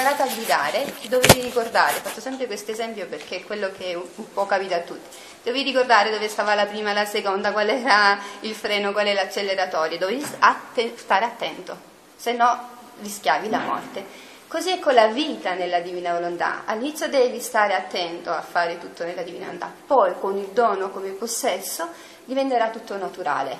[0.00, 4.46] imparato a guidare, dovevi ricordare, faccio sempre questo esempio perché è quello che un po'
[4.46, 8.92] capita a tutti, dovevi ricordare dove stava la prima, la seconda, qual era il freno,
[8.92, 11.76] qual è l'acceleratore, dovevi stare attento,
[12.16, 12.68] se no
[13.02, 14.28] rischiavi la morte.
[14.48, 16.62] Così è con la vita nella divina volontà.
[16.64, 21.10] All'inizio devi stare attento a fare tutto nella divina volontà, poi con il dono come
[21.10, 21.88] possesso
[22.24, 23.56] diventerà tutto naturale,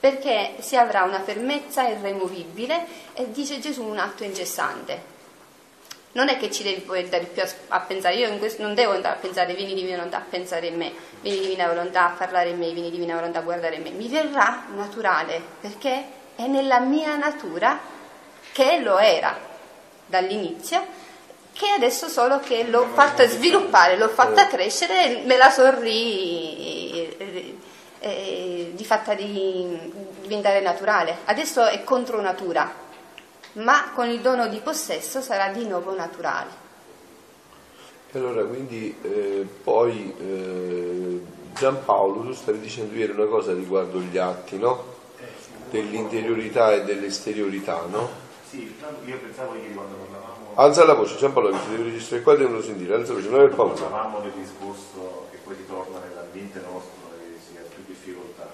[0.00, 5.14] perché si avrà una fermezza irremovibile e dice Gesù un atto incessante.
[6.16, 8.92] Non è che ci devi poi andare più a, a pensare, io questo, non devo
[8.92, 12.48] andare a pensare vieni divina volontà a pensare in me, vieni divina volontà a parlare
[12.48, 16.80] in me, vieni divina volontà a guardare in me, mi verrà naturale perché è nella
[16.80, 17.78] mia natura
[18.50, 19.38] che lo era
[20.06, 20.86] dall'inizio,
[21.52, 27.56] che adesso solo che l'ho fatta sviluppare, l'ho fatta crescere, me la sorri eh,
[27.98, 29.92] eh, di fatta di
[30.22, 31.18] diventare naturale.
[31.26, 32.72] Adesso è contro natura,
[33.56, 36.64] ma con il dono di possesso sarà di nuovo naturale.
[38.12, 41.20] Allora, quindi eh, poi eh,
[41.54, 44.94] Giampaolo, tu stavi dicendo ieri una cosa riguardo gli atti, no?
[45.70, 48.08] Dell'interiorità e dell'esteriorità, no?
[48.48, 50.52] Sì, io pensavo ieri quando parlavamo...
[50.54, 53.44] Alza la voce, Giampaolo, che ti devi registrare qua devono sentire, alza la voce, non
[53.44, 53.74] è paura.
[53.74, 58.48] Parlavamo del discorso che poi ritorna nell'ambiente nostro e si ha più difficoltà,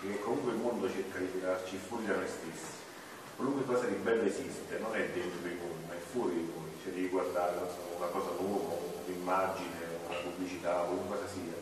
[0.00, 2.47] che comunque il mondo cerca di tirarci fuori da noi stessi.
[3.38, 6.74] Qualunque cosa di bello esiste, non è dentro di noi, ma è fuori di noi,
[6.82, 7.54] cioè devi guardare
[7.96, 8.74] una cosa nuova,
[9.06, 11.54] un'immagine, una pubblicità, qualunque cosa sia.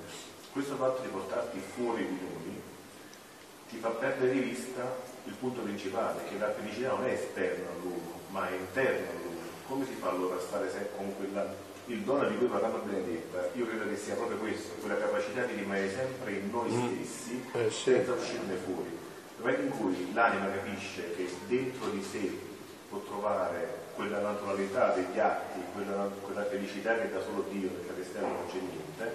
[0.52, 2.62] Questo fatto di portarti fuori di noi
[3.69, 4.88] ti fa perdere di vista
[5.24, 9.41] il punto principale, che la felicità non è esterna all'uomo, ma è interna all'uomo.
[9.69, 11.54] Come si fa allora a stare sempre con quella,
[11.88, 13.50] il dono di cui parlava Benedetta?
[13.52, 17.04] Io credo che sia proprio questo, quella capacità di rimanere sempre in noi mm.
[17.04, 17.91] stessi, eh, sì.
[17.92, 19.04] senza uscirne fuori.
[19.37, 22.31] Nel momento in cui l'anima capisce che dentro di sé
[22.89, 28.28] può trovare quella naturalità degli atti, quella, quella felicità che da solo Dio, perché all'esterno
[28.28, 29.15] non c'è niente,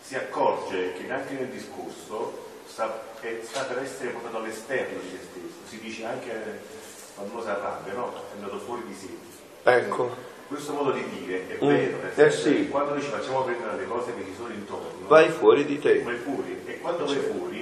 [0.00, 5.16] si accorge che anche nel discorso sta, è, sta per essere portato all'esterno di se
[5.16, 5.68] stesso.
[5.68, 6.60] Si dice anche
[7.14, 8.12] quando si arrabbia, no?
[8.12, 9.08] È andato fuori di sé.
[9.64, 10.36] Ecco.
[10.48, 11.68] Questo modo di dire è mm.
[11.68, 12.68] vero, nel eh sì.
[12.68, 16.02] quando noi ci facciamo prendere le cose che ci sono intorno, vai fuori di te.
[16.02, 17.57] Vai fuori e quando vai fuori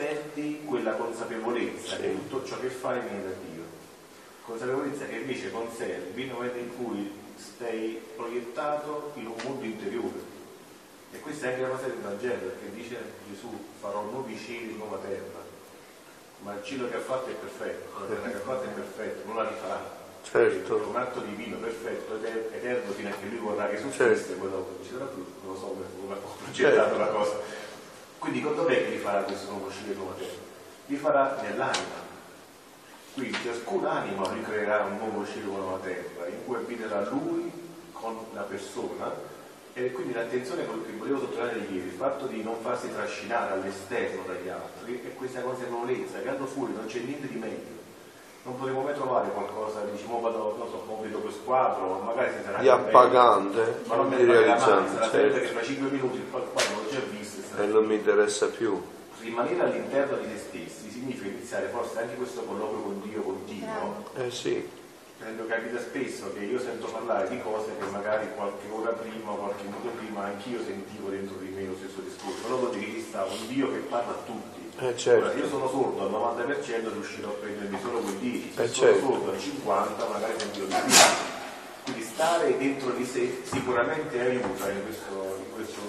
[0.00, 2.00] perdi quella consapevolezza sì.
[2.00, 3.64] che tutto ciò che fai viene da Dio.
[4.46, 10.38] Consapevolezza che invece conservi nel momento in cui stai proiettato in un mondo interiore
[11.12, 12.96] e questa è anche la cosa del Vangelo, perché dice
[13.28, 15.48] Gesù farò nuovi cieli, nuova terra.
[16.42, 19.26] Ma il cielo che ha fatto è perfetto, la terra che ha fatto è perfetta,
[19.26, 19.98] non la rifarà.
[20.22, 20.82] Certo.
[20.82, 24.40] È un atto divino, perfetto, eterno, fino a che lui vorrà che successe, certo.
[24.40, 26.98] poi dopo non ci sarà più, non lo so come ho progettato certo.
[26.98, 27.59] la cosa.
[28.20, 30.38] Quindi dov'è che rifarà questo nuovo cielo e nuova terra?
[30.86, 32.08] Rifarà nell'anima.
[33.14, 37.50] Quindi ciascun anima ricreerà un nuovo cielo una terra, in cui abiterà lui
[37.92, 39.10] con la persona
[39.72, 44.48] e quindi l'attenzione che volevo sottolineare ieri, il fatto di non farsi trascinare all'esterno dagli
[44.48, 47.79] altri è questa consapevolezza che hanno fuori non c'è niente di meglio.
[48.50, 52.58] Non potremo mai trovare qualcosa, diciamo, vado, non so, compito questo quadro, magari si sarà
[52.58, 55.38] di appagante, ma non mi realizzante, certo.
[55.38, 58.82] che fra 5 minuti il quadro l'ho già visto e non mi interessa più.
[59.20, 64.04] Rimanere all'interno di se stessi significa iniziare forse anche questo colloquio con Dio continuo.
[64.16, 64.68] Eh sì
[65.16, 69.62] Prendo capita spesso che io sento parlare di cose che magari qualche ora prima, qualche
[69.62, 72.40] minuto prima, anch'io sentivo dentro di me lo stesso discorso.
[72.42, 74.59] Però vuol dire che sta un Dio che parla a tutti.
[74.82, 75.26] Eh certo.
[75.26, 78.92] Ora, io sono sordo al 90%, riuscirò a prendermi solo quel 10, se eh sono
[78.92, 79.06] certo.
[79.06, 80.66] sordo al 50% magari di più.
[81.84, 85.80] Quindi stare dentro di sé sicuramente aiuta in questo, in questo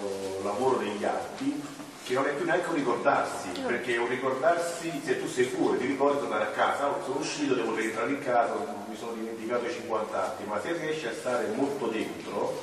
[0.44, 1.63] lavoro degli atti
[2.03, 5.85] che non è più neanche un ricordarsi, perché un ricordarsi, se tu sei fuori, ti
[5.85, 8.56] ricordi tornare a casa, oh, sono uscito, devo rientrare in casa,
[8.90, 12.59] mi sono dimenticato i 50 atti, ma se riesci a stare molto dentro,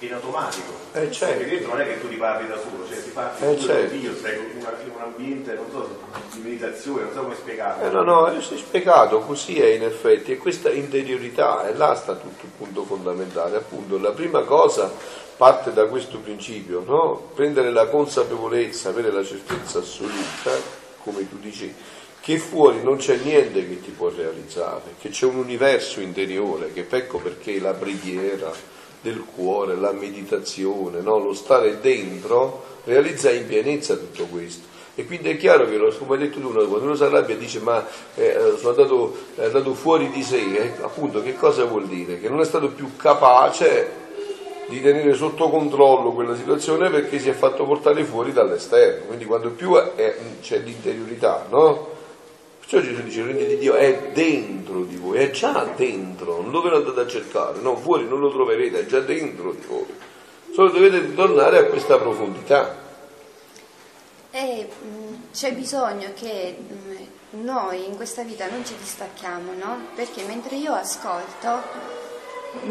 [0.00, 0.72] in automatico.
[0.92, 1.38] Eh, certo.
[1.38, 3.94] Perché dentro non è che tu ti parli da solo, cioè ti parli eh, certo.
[3.94, 5.88] Dio, stai in, in, un ambiente, non so,
[6.32, 7.86] di meditazione, non so come spiegarlo.
[7.86, 12.14] Eh, no, no, è spiegato, così è in effetti, e questa interiorità, e là sta
[12.14, 14.90] tutto il punto fondamentale, appunto, la prima cosa
[15.36, 17.30] parte da questo principio, no?
[17.34, 20.50] prendere la consapevolezza, avere la certezza assoluta,
[21.02, 21.72] come tu dici,
[22.20, 26.86] che fuori non c'è niente che ti può realizzare, che c'è un universo interiore, che
[26.88, 28.52] ecco perché la preghiera
[29.00, 31.18] del cuore, la meditazione, no?
[31.18, 34.76] lo stare dentro, realizza in pienezza tutto questo.
[34.94, 37.60] E quindi è chiaro che, come hai detto tu, quando uno si arrabbia e dice
[37.60, 37.86] ma
[38.16, 42.18] eh, sono andato, è andato fuori di sé, eh, appunto che cosa vuol dire?
[42.18, 44.06] Che non è stato più capace
[44.66, 49.06] di tenere sotto controllo quella situazione perché si è fatto portare fuori dall'esterno.
[49.06, 51.96] Quindi quando più è, c'è l'interiorità, no?
[52.68, 56.50] Perciò Gesù dice il regno di Dio è dentro di voi, è già dentro, non
[56.50, 59.86] dove lo andate a cercare, no, fuori non lo troverete, è già dentro di voi.
[60.52, 62.76] Solo dovete ritornare a questa profondità.
[64.30, 69.86] E mh, c'è bisogno che mh, noi in questa vita non ci distacchiamo, no?
[69.94, 71.62] Perché mentre io ascolto,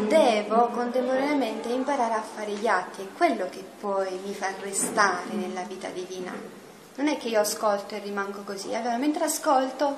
[0.06, 5.62] devo contemporaneamente imparare a fare gli atti, è quello che poi mi fa restare nella
[5.62, 6.57] vita divina.
[6.98, 8.74] Non è che io ascolto e rimango così.
[8.74, 9.96] Allora, mentre ascolto,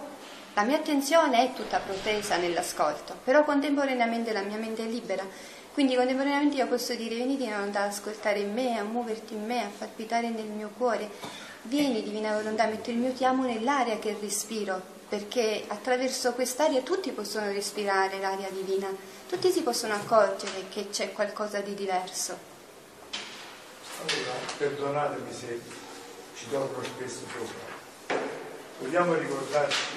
[0.53, 5.25] la mia attenzione è tutta protesa nell'ascolto, però contemporaneamente la mia mente è libera.
[5.73, 9.47] Quindi contemporaneamente io posso dire vieni Divina Volontà ad ascoltare in me, a muoverti in
[9.47, 11.09] me, a palpitare nel mio cuore.
[11.63, 17.13] Vieni Divina Volontà, metto il mio ti amo nell'aria che respiro, perché attraverso quest'aria tutti
[17.13, 18.95] possono respirare l'aria divina,
[19.27, 22.37] tutti si possono accorgere che c'è qualcosa di diverso.
[24.03, 25.80] Allora, perdonatemi se
[26.41, 28.19] ci torno spesso sopra.
[28.79, 29.93] Vogliamo ricordarci,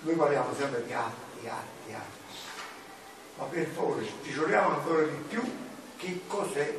[0.00, 2.36] noi parliamo sempre di atti, atti, atti,
[3.36, 5.40] ma per favore diciamo ancora di più
[5.98, 6.74] che cos'è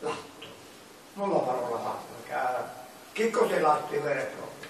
[0.00, 0.46] l'atto,
[1.14, 4.68] non la parola fatta, cara, che cos'è l'atto vero e proprio.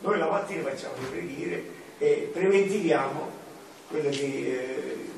[0.00, 3.30] Noi la mattina facciamo le preghiere e preventiviamo
[3.90, 5.10] quello che eh,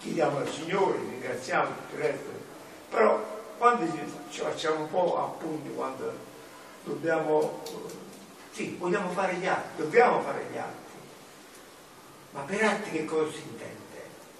[0.00, 2.30] chiediamo al Signore, ringraziamo tutto il resto,
[2.90, 3.86] però quando
[4.30, 6.12] ci facciamo un po' appunti, quando
[6.84, 7.62] dobbiamo,
[8.50, 10.94] sì, vogliamo fare gli atti, dobbiamo fare gli atti,
[12.32, 13.74] ma per atti che cosa si intende?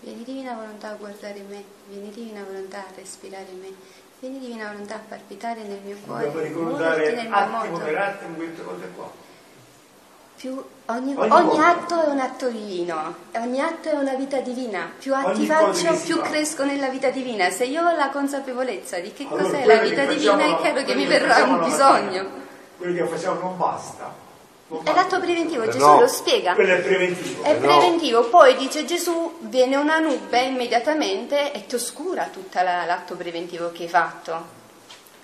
[0.01, 3.73] Vieni divina volontà a guardare me, vieni divina volontà a respirare me,
[4.21, 8.89] vieni divina volontà a palpitare nel mio cuore, dobbiamo ricordare attimo per attimo queste cose
[8.95, 9.25] qua.
[10.37, 14.93] Più ogni, ogni, ogni atto è un atto divino, ogni atto è una vita divina.
[14.99, 17.49] Più atti ogni faccio, più cresco nella vita divina.
[17.49, 20.95] Se io ho la consapevolezza di che allora, cos'è la vita divina, è chiaro che
[20.95, 22.29] mi verrà un bisogno.
[22.77, 24.25] Quello che facciamo non basta.
[24.83, 26.53] È l'atto preventivo, eh Gesù no, lo spiega.
[26.53, 27.43] Quello è preventivo.
[27.43, 28.27] È eh preventivo, no.
[28.27, 33.89] poi dice Gesù, viene una nube immediatamente e ti oscura tutto l'atto preventivo che hai
[33.89, 34.55] fatto.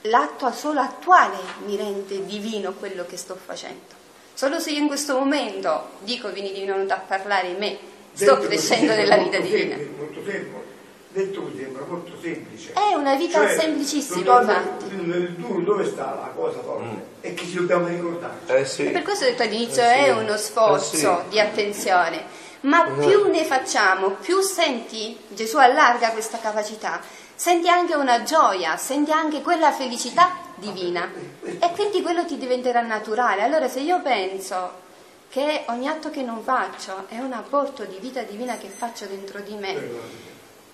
[0.02, 1.36] L'atto solo attuale
[1.66, 4.00] mi rende divino quello che sto facendo.
[4.34, 7.79] Solo se io in questo momento dico vieni di venuto a parlare in me,
[8.12, 9.76] sto detto crescendo nella vita divina.
[9.96, 10.62] Molto fermo,
[11.08, 12.73] detto mi sembra molto semplice.
[12.73, 14.84] È una vita cioè, semplicissima, infatti.
[14.94, 16.84] Il duro dove sta la cosa forte?
[16.84, 16.99] Mm.
[17.20, 18.38] E che ci dobbiamo ricordare.
[18.46, 18.87] Eh sì.
[18.87, 20.05] E per questo ho detto all'inizio eh sì.
[20.05, 21.29] è uno sforzo eh sì.
[21.29, 22.25] di attenzione.
[22.62, 23.00] Ma mm.
[23.00, 27.00] più ne facciamo, più senti, Gesù allarga questa capacità,
[27.34, 31.10] senti anche una gioia, senti anche quella felicità divina
[31.42, 33.42] e quindi quello ti diventerà naturale.
[33.42, 34.80] Allora se io penso
[35.28, 39.40] che ogni atto che non faccio è un apporto di vita divina che faccio dentro
[39.40, 39.70] di me.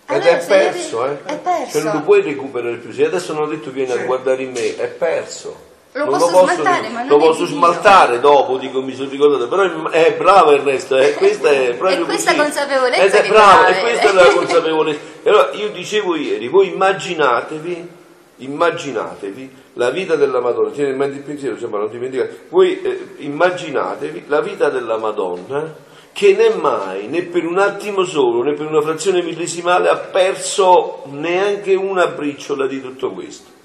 [0.07, 1.13] Allora, Ed è perso, io...
[1.13, 1.25] eh?
[1.25, 1.71] È perso.
[1.73, 2.93] Cioè non lo puoi recuperare più.
[2.93, 5.67] Se adesso non ho detto vieni a guardare in me, è perso.
[5.93, 9.09] Lo non posso, lo posso smaltare, ma non lo posso smaltare dopo, dico mi sono
[9.09, 12.43] ricordato, però è bravo Ernesto, eh, questa è proprio è questa così.
[12.43, 15.01] consapevolezza Ed è bravo, e questa è la consapevolezza.
[15.23, 17.89] E allora io dicevo ieri, voi immaginatevi,
[18.37, 23.15] immaginatevi la vita della Madonna, tiene in mente il pensiero, cioè, non dimenticate, voi eh,
[23.19, 28.67] immaginatevi la vita della Madonna che né mai, né per un attimo solo, né per
[28.67, 33.58] una frazione millesimale ha perso neanche una briciola di tutto questo.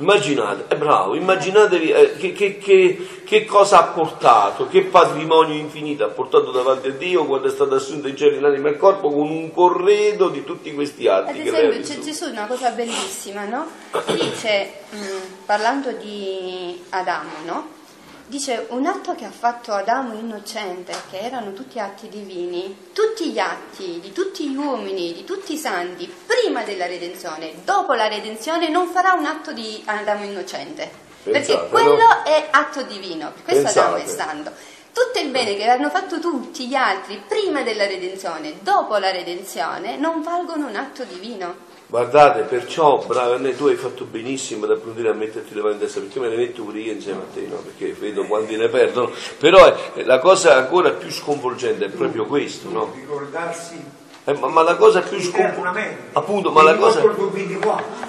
[0.00, 6.04] Immaginate, è bravo, immaginatevi eh, che, che, che, che, cosa ha portato, che patrimonio infinito
[6.04, 9.10] ha portato davanti a Dio quando è stato assunto in cielo l'anima e il corpo
[9.10, 11.30] con un corredo di tutti questi atti.
[11.30, 13.66] Ad esempio c'è Gesù una cosa bellissima, no?
[14.06, 17.77] Dice, mh, mm, parlando di Adamo, no?
[18.28, 23.38] Dice un atto che ha fatto Adamo innocente, che erano tutti atti divini, tutti gli
[23.38, 28.68] atti di tutti gli uomini, di tutti i santi, prima della redenzione, dopo la redenzione,
[28.68, 30.90] non farà un atto di Adamo innocente.
[31.22, 32.22] Pensate, perché quello no?
[32.24, 33.80] è atto divino, per questo Pensate.
[33.80, 34.52] Adamo è santo.
[34.92, 39.96] Tutto il bene che hanno fatto tutti gli altri prima della redenzione, dopo la redenzione,
[39.96, 41.67] non valgono un atto divino.
[41.90, 46.00] Guardate, perciò, bravo, tu hai fatto benissimo ad approfondire a metterti le mani in testa,
[46.00, 47.56] perché me le metto pure io insieme a te, no?
[47.56, 49.10] perché vedo quanti ne perdono.
[49.38, 52.92] Però eh, la cosa ancora più sconvolgente è proprio questo, no?
[52.94, 53.82] Ricordarsi
[54.24, 57.02] eh, ma, ma, la cosa più sconvolgente appunto, ma la cosa,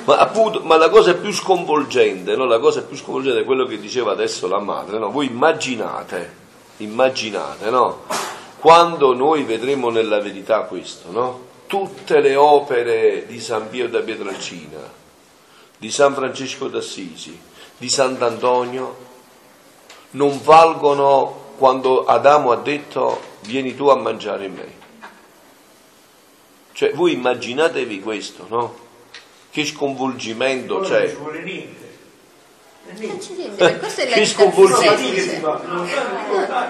[0.03, 2.43] ma, appunto, ma la cosa più sconvolgente no?
[2.43, 5.11] la cosa più sconvolgente è quello che diceva adesso la madre no?
[5.11, 6.33] voi immaginate
[6.77, 8.01] immaginate no?
[8.59, 11.47] quando noi vedremo nella verità questo no?
[11.69, 14.91] Tutte le opere di San Pio da Pietralcina,
[15.77, 17.39] di San Francesco d'Assisi,
[17.77, 18.97] di Sant'Antonio,
[20.11, 24.77] non valgono quando Adamo ha detto vieni tu a mangiare in me.
[26.71, 28.75] Cioè voi immaginatevi questo, no?
[29.51, 31.13] Che sconvolgimento c'è.
[31.13, 31.88] Non
[32.95, 35.61] Che sconvolgimento.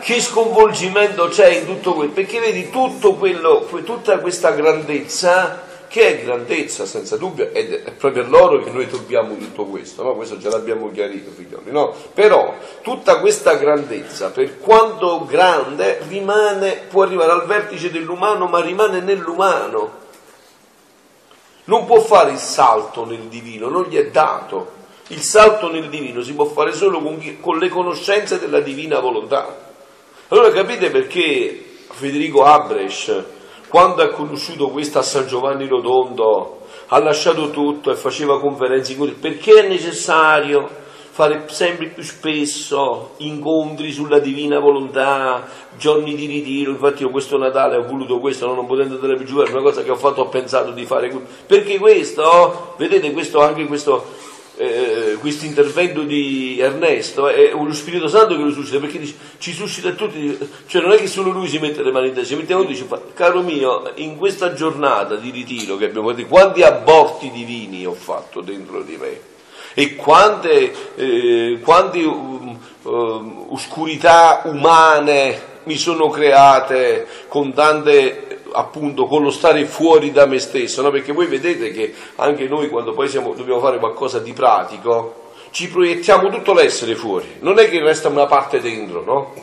[0.02, 2.14] Che sconvolgimento c'è in tutto questo?
[2.14, 8.24] Perché vedi tutto quello, tutta questa grandezza, che è grandezza senza dubbio, ed è proprio
[8.24, 10.16] a loro che noi dobbiamo tutto questo, no?
[10.16, 11.96] questo già l'abbiamo chiarito figlioli, no?
[12.14, 19.00] Però tutta questa grandezza, per quanto grande, rimane, può arrivare al vertice dell'umano, ma rimane
[19.00, 20.08] nell'umano.
[21.64, 24.78] Non può fare il salto nel divino, non gli è dato.
[25.12, 29.00] Il salto nel divino si può fare solo con, chi- con le conoscenze della divina
[29.00, 29.58] volontà.
[30.28, 33.24] Allora capite perché Federico Abresch,
[33.68, 39.12] quando ha conosciuto questa a San Giovanni Rotondo, ha lasciato tutto e faceva conferenze cui
[39.12, 40.70] perché è necessario
[41.20, 47.75] fare sempre più spesso incontri sulla divina volontà, giorni di ritiro, infatti io questo Natale
[47.75, 48.54] ho voluto questo, no?
[48.54, 51.12] non potendo andare più giù, è una cosa che ho fatto, ho pensato di fare,
[51.46, 54.06] perché questo, vedete questo, anche questo,
[54.62, 59.54] eh, questo intervento di Ernesto è uno Spirito Santo che lo suscita, perché dice, ci
[59.54, 60.38] suscita tutti,
[60.68, 62.74] cioè non è che solo lui si mette le mani in testa, ci mettiamo tutti,
[62.74, 67.86] dice, fa- caro mio, in questa giornata di ritiro che abbiamo fatto, quanti aborti divini
[67.86, 69.28] ho fatto dentro di me?
[69.75, 79.24] e quante, eh, quante um, um, oscurità umane mi sono create con tante appunto con
[79.24, 80.91] lo stare fuori da me stesso, no?
[80.91, 85.70] perché voi vedete che anche noi quando poi siamo, dobbiamo fare qualcosa di pratico, ci
[85.70, 89.34] proiettiamo tutto l'essere fuori, non è che resta una parte dentro, no?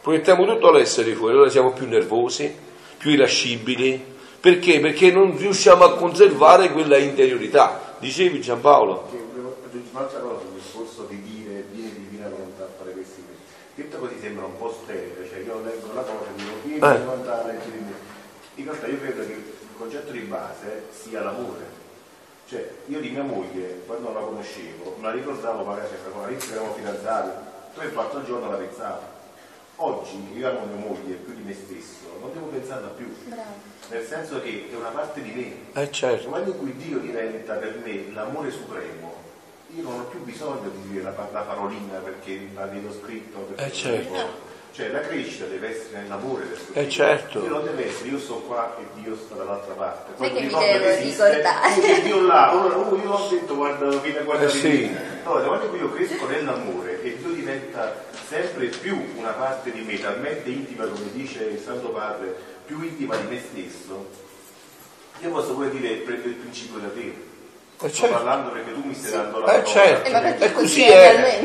[0.00, 2.52] Proiettiamo tutto l'essere fuori, allora siamo più nervosi,
[2.98, 4.04] più irascibili,
[4.40, 4.80] perché?
[4.80, 7.94] Perché non riusciamo a conservare quella interiorità.
[8.00, 9.08] Dicevi Giampaolo?
[9.92, 13.22] Un'altra cosa sul discorso di dire vieni divina volontà a fare questi.
[13.76, 17.04] Detto così sembra un po' stereo, cioè io leggo la cosa e dico vieni Eh.
[17.04, 17.44] volontà.
[18.62, 21.80] In realtà io credo che il concetto di base sia l'amore.
[22.46, 26.52] Cioè, io di mia moglie, quando non la conoscevo, me la ricordavo magari se all'inizio
[26.52, 27.30] eravamo fidanzati,
[27.74, 29.00] tre o quattro giorni la pensavo.
[29.76, 33.12] Oggi io amo mia moglie più di me stesso, non devo pensarla più.
[33.24, 33.42] Bravo.
[33.88, 37.54] Nel senso che è una parte di me, Eh certo, momento in cui Dio diventa
[37.54, 39.12] per me l'amore supremo,
[39.74, 43.38] io non ho più bisogno di dire la, la parolina perché la vedo scritto.
[43.40, 44.50] perché Eh, certo.
[44.72, 46.90] Cioè la crescita deve essere nell'amore del suo Eh, Dio.
[46.90, 47.42] certo.
[47.44, 50.12] Io non deve essere io sto qua e Dio sta dall'altra parte.
[50.16, 52.02] Che mi ricordo devo esiste, ricordare.
[52.02, 54.84] Dio là, ora oh, io ho detto guarda, vieni a guardare Eh, sì.
[54.84, 60.48] In cui io cresco nell'amore e Dio diventa sempre più una parte di me, talmente
[60.48, 64.08] intima come dice il Santo Padre, più intima di me stesso,
[65.20, 67.30] io posso pure dire prendo il principio da te.
[67.84, 68.14] Eh, Sto certo.
[68.14, 69.64] parlando perché tu mi stai dando la Eh, parola.
[69.64, 70.08] certo.
[70.10, 71.44] Eh, E così è è.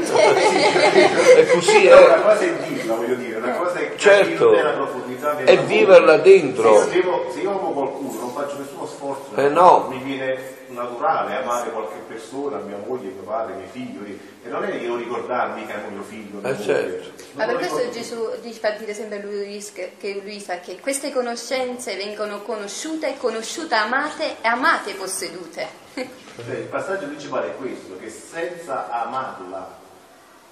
[1.37, 2.21] e così No, una è.
[2.21, 4.45] cosa è dirla, voglio dire, una cosa è Certo.
[4.51, 6.81] capirne la profondità della E viverla dentro.
[6.83, 9.87] Se io, devo- se io amo qualcuno, non faccio nessuno sforzo, Eh, no.
[9.89, 14.71] mi viene naturale amare qualche persona, mia moglie, mio padre, miei figli, e non è
[14.71, 16.63] che non ricordarmi che amo mio figlio, mia Eh, moglie.
[16.63, 17.23] certo.
[17.33, 17.99] Ma per questo ricordo.
[17.99, 23.17] Gesù dice, fa dire sempre a Luisa che, che Luisa che queste conoscenze vengono conosciute,
[23.17, 25.67] conosciute, amate e amate possedute.
[25.93, 29.85] Cioè, il passaggio principale è questo, che senza amarla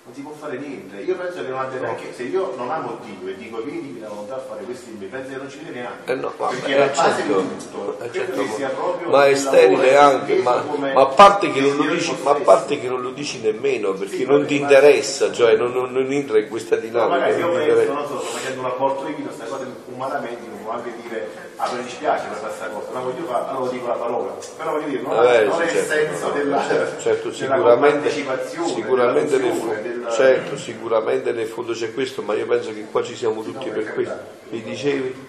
[0.06, 0.98] non si può fare niente.
[1.02, 4.08] Io penso che non abbia neanche, se io non amo Dio e dico vieni divina
[4.08, 6.12] volontà a fare questi impegni, penso che non ci viene neanche.
[6.12, 8.70] Eh no, vabbè, perché la eh, base certo, di tutto, eh, credo certo, che sia
[8.70, 12.22] proprio ma è il sterile anche, ma, ma a parte che non lo dici, di
[12.22, 15.32] ma a parte che non lo dici nemmeno perché Sì, non ma- ti ma- interessa,
[15.32, 17.10] cioè non, non- non entra in questa dinamica.
[17.10, 20.42] magari se io penso, non so, sto facendo un aborto di vino, queste cose umanamente
[20.48, 23.88] non può anche dire ah mi dispiace per questa cosa, ma voglio fare, allora dico
[23.88, 24.36] la parola.
[24.58, 27.36] Però voglio dire, non, Eh, non sì, è il certo, senso della, certo, certo, della
[27.36, 32.86] sicuramente, compartecipazione, sicuramente, nel della- certo, sicuramente nel fondo c'è questo, ma io penso che
[32.92, 34.20] qua ci siamo tutti per questo.
[34.50, 35.28] Mi dicevi?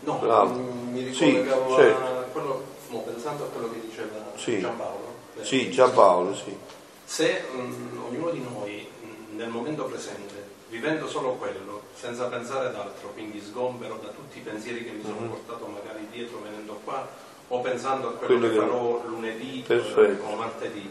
[0.00, 0.52] No, Bravo.
[0.54, 2.04] mm, mi Sì, ricollegavo certo.
[2.04, 4.60] a quello, no, pensando a quello che diceva Sì.
[4.60, 5.14] Giampaolo.
[5.40, 6.56] eh, Sì, Giampaolo, sì.
[7.04, 10.34] Se mm, ognuno di noi mm, nel momento presente,
[10.68, 15.02] vivendo solo quello, senza pensare ad altro, quindi sgombero da tutti i pensieri che mi
[15.02, 15.28] sono Mhm.
[15.30, 17.06] portato magari dietro venendo qua,
[17.48, 20.24] o pensando a quello, Quello che farò lunedì Perfetto.
[20.24, 20.88] o martedì,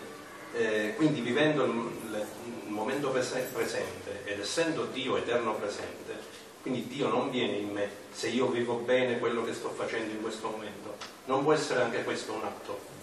[0.53, 2.25] eh, quindi vivendo il, il-
[2.65, 6.15] il momento prese- presente ed essendo Dio eterno presente,
[6.61, 10.21] quindi Dio non viene in me se io vivo bene quello che sto facendo in
[10.21, 10.95] questo momento.
[11.25, 12.95] Non può essere anche questo un atto.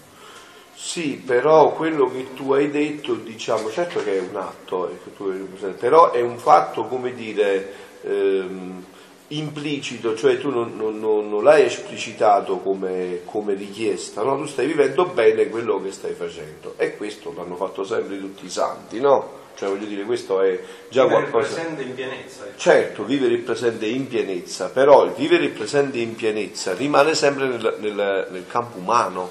[0.75, 6.11] Sì, però quello che tu hai detto, diciamo, certo che è un atto, eh, però
[6.11, 7.73] è un fatto, come dire,
[8.04, 8.84] ehm,
[9.28, 14.37] implicito, cioè tu non, non- non- l'hai esplicitato come, come richiesta, no?
[14.37, 18.50] tu stai vivendo bene quello che stai facendo e questo l'hanno fatto sempre tutti i
[18.50, 19.42] santi, no?
[19.56, 20.58] Cioè voglio dire, questo è
[20.88, 21.54] già Vivere il qualcosa...
[21.54, 22.44] presente in pienezza.
[22.44, 22.58] ecco.
[22.58, 27.46] Certo, vivere il presente in pienezza, però il vivere il presente in pienezza rimane sempre
[27.46, 29.30] nel, nel- nel campo umano.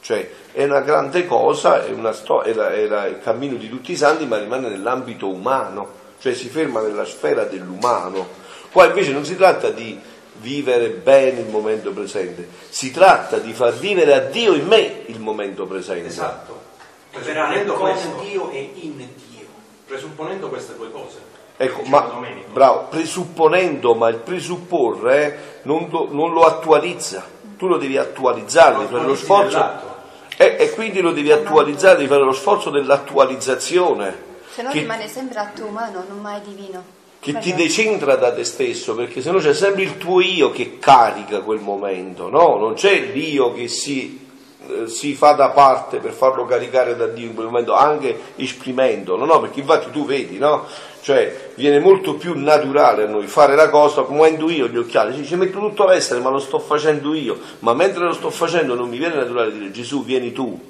[0.00, 3.70] Cioè è una grande cosa, è, una sto- è, la- è la- il cammino di
[3.70, 8.42] tutti i santi, ma rimane nell'ambito umano, cioè si ferma nella sfera dell'umano.
[8.70, 10.00] Qua invece non si tratta di
[10.38, 15.20] vivere bene il momento presente, si tratta di far vivere a Dio in me il
[15.20, 16.08] momento presente.
[16.08, 16.62] Esatto.
[17.10, 19.46] Presupponendo con questo, Dio e in Dio.
[19.86, 21.32] presupponendo queste due cose.
[21.56, 22.50] Ecco, ma Domenico.
[22.52, 27.24] bravo, presupponendo, ma il presupporre eh, non, lo, non lo attualizza,
[27.56, 29.92] tu lo devi attualizzare, devi fare lo sforzo
[30.36, 35.38] e, e quindi lo devi attualizzare, devi fare lo sforzo dell'attualizzazione Se no rimane sempre
[35.40, 36.84] atto umano, non mai divino.
[37.18, 40.78] che ti Quello- decentra da te stesso, perché sennò c'è sempre il tuo io che
[40.78, 42.58] carica quel momento, no?
[42.58, 44.20] Non c'è l'io che si,
[44.68, 49.24] eh, si fa da parte per farlo caricare da Dio in quel momento, anche esprimendolo,
[49.24, 49.40] no?
[49.40, 50.66] Perché infatti tu vedi, no?
[51.00, 55.24] Cioè viene molto più naturale a noi fare la cosa, muovendo io gli occhiali, sì,
[55.24, 58.90] ci metto tutto l'essere, ma lo sto facendo io, ma mentre lo sto facendo non
[58.90, 60.60] mi viene naturale dire Gesù vieni tu,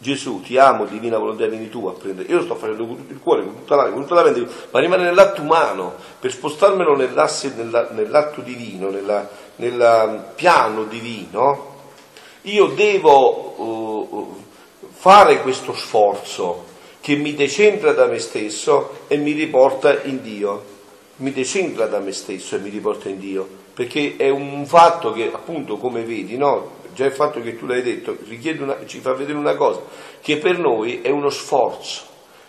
[0.00, 2.28] Gesù, ti amo, divina volontà, vieni tu a prendere.
[2.28, 4.52] Io lo sto facendo con tutto il cuore, con tutta l'anima, con tutta la mente,
[4.70, 11.76] ma rimane nell'atto umano, per spostarmelo nell'asse- nella- nell'atto divino, nel piano divino,
[12.42, 14.36] io devo
[14.80, 16.64] eh, fare questo sforzo
[17.00, 20.76] che mi decentra da me stesso e mi riporta in Dio.
[21.16, 25.30] Mi decentra da me stesso e mi riporta in Dio, perché è un fatto che
[25.32, 26.76] appunto come vedi, no?
[26.98, 28.16] Già il fatto che tu l'hai detto
[28.60, 29.82] una- ci fa vedere una cosa,
[30.20, 32.02] che per noi è uno sforzo,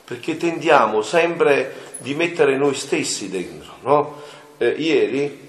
[0.04, 3.74] perché tendiamo sempre di mettere noi stessi dentro.
[3.82, 4.22] No?
[4.58, 5.48] Eh, ieri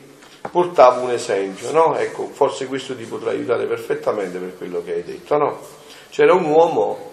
[0.51, 1.97] portavo un esempio, no?
[1.97, 5.39] ecco, forse questo ti potrà aiutare perfettamente per quello che hai detto.
[5.39, 5.59] No?
[6.11, 7.10] C'era un uomo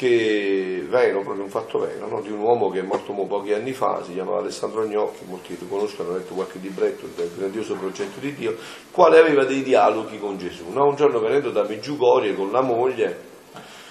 [0.00, 2.22] che, vero, proprio un fatto vero, no?
[2.22, 5.58] di un uomo che è morto mo pochi anni fa, si chiamava Alessandro Gnocchi, molti
[5.60, 8.56] lo conoscono, hanno letto qualche libretto del grandioso progetto di Dio,
[8.90, 10.70] quale aveva dei dialoghi con Gesù.
[10.70, 10.86] no?
[10.86, 13.14] Un giorno venendo da Meggiugorie con la moglie,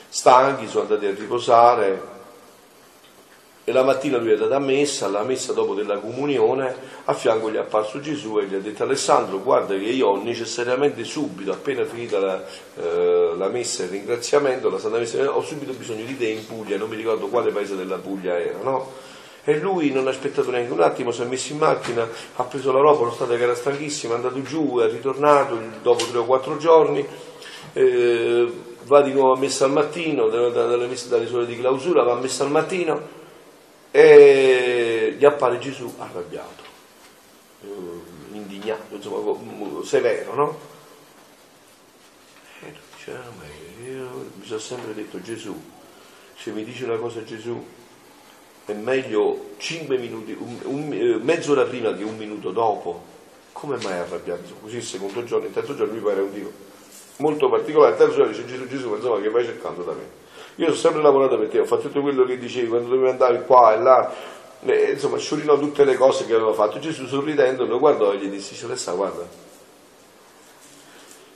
[0.07, 2.01] stanchi, sono andati a riposare,
[3.69, 7.51] e la mattina lui è andato a messa, alla messa dopo della comunione, a fianco
[7.51, 11.51] gli è apparso Gesù e gli ha detto Alessandro guarda che io ho necessariamente subito,
[11.51, 12.43] appena finita la,
[12.77, 16.47] eh, la messa e il ringraziamento, la Santa Messa, ho subito bisogno di te in
[16.47, 18.91] Puglia, non mi ricordo quale paese della Puglia era, no?
[19.43, 22.71] E lui non ha aspettato neanche un attimo, si è messo in macchina, ha preso
[22.71, 26.25] la roba, lo stato che era stanchissimo, è andato giù, è ritornato dopo tre o
[26.25, 27.05] quattro giorni,
[27.73, 28.51] eh,
[28.85, 32.49] va di nuovo a messa al mattino, dalle, sole di clausura, va a messa al
[32.49, 33.17] mattino
[33.91, 36.63] e gli appare Gesù arrabbiato,
[37.63, 37.67] eh,
[38.35, 40.59] indignato, insomma, co- severo, no?
[42.61, 43.43] E dice, "Ah, ma
[43.87, 45.55] io mi sono sempre detto Gesù,
[46.35, 47.63] se mi dice una cosa Gesù,
[48.65, 53.17] è meglio 5 minuti, un- un- eh, mezz'ora prima che un minuto dopo.
[53.51, 54.53] Come mai arrabbiato?
[54.61, 56.51] Così il secondo giorno, il terzo giorno mi pare un Dio
[57.17, 57.93] molto particolare.
[57.93, 60.18] Il terzo giorno dice Gesù, Gesù, ma insomma che vai cercando da me?
[60.59, 63.45] Io ho sempre lavorato per te, ho fatto tutto quello che dicevi, quando dovevi andare
[63.45, 64.13] qua e là,
[64.65, 66.79] eh, insomma, sciorinò tutte le cose che aveva fatto.
[66.79, 69.25] Gesù sorridendo lo guardò e gli disse, Celesta, guarda,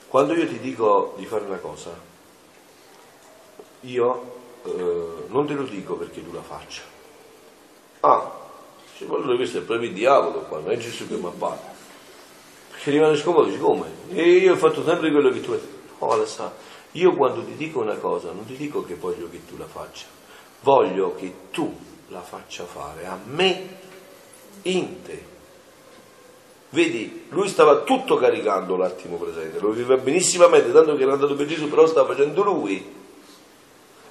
[0.10, 1.98] quando io ti dico di fare una cosa,
[3.80, 6.82] io eh, non te lo dico perché tu la faccia.
[8.02, 8.30] Ah,
[9.08, 11.60] ma allora questo è proprio il diavolo qua, non è Gesù che mi appare.
[12.72, 13.88] Perché rimane scomodo, dice come?
[14.10, 15.82] E io ho fatto sempre quello che tu hai detto.
[16.06, 19.58] No, Alessandro, io quando ti dico una cosa non ti dico che voglio che tu
[19.58, 20.06] la faccia,
[20.62, 21.76] voglio che tu
[22.10, 23.78] la faccia fare a me
[24.64, 25.32] in te.
[26.70, 31.46] Vedi, lui stava tutto caricando l'attimo presente, lo viveva benissimamente, tanto che era andato per
[31.46, 33.02] Gesù, però stava facendo lui.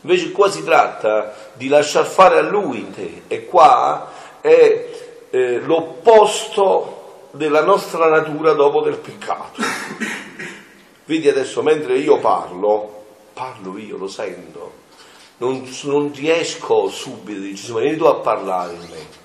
[0.03, 5.61] Invece qua si tratta di lasciar fare a lui in te e qua è eh,
[5.61, 9.61] l'opposto della nostra natura dopo del peccato.
[11.05, 14.81] Vedi adesso, mentre io parlo, parlo io, lo sento,
[15.38, 19.21] non, non riesco subito, dici, vieni tu a parlare in me.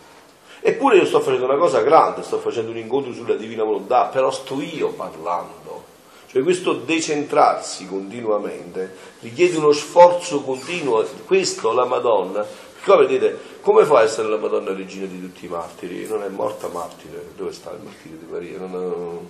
[0.59, 4.31] Eppure io sto facendo una cosa grande, sto facendo un incontro sulla divina volontà, però
[4.31, 5.85] sto io parlando.
[6.27, 12.45] Cioè questo decentrarsi continuamente richiede uno sforzo continuo, questo la Madonna,
[12.83, 16.05] perché vedete, come fa a essere la Madonna regina di tutti i martiri?
[16.07, 18.57] Non è morta martire, dove sta il martirio di Maria?
[18.59, 19.29] Non,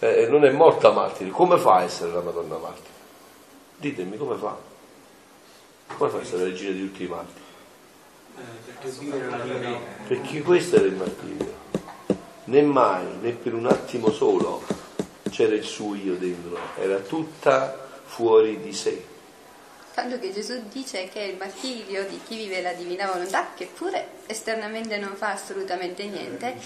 [0.00, 2.98] eh, non è morta martire, come fa a essere la Madonna martire?
[3.76, 4.56] Ditemi come fa?
[5.96, 7.48] Come fa a essere la regina di tutti i martiri?
[10.06, 11.58] Perché questo era il martirio.
[12.44, 14.62] Né mai, né per un attimo solo
[15.30, 19.04] c'era il suo io dentro, era tutta fuori di sé.
[19.94, 24.06] Tanto che Gesù dice che il martirio di chi vive la divina volontà, che pure
[24.26, 26.56] esternamente non fa assolutamente niente,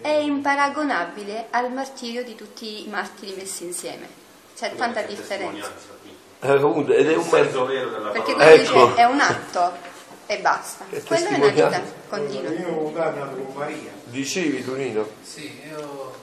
[0.00, 4.08] è imparagonabile al martirio di tutti i martiri messi insieme.
[4.56, 5.72] C'è tanta differenza.
[6.00, 6.16] qui.
[6.42, 8.86] Eh, appunto, ed è un senso vero della Perché quello Ecco.
[8.86, 9.72] dice è un atto
[10.26, 10.84] e basta.
[10.88, 12.50] È Quello è una vita continua.
[12.52, 13.90] Io ho con Maria.
[14.04, 15.08] Dicevi Tonino?
[15.22, 16.14] Sì, io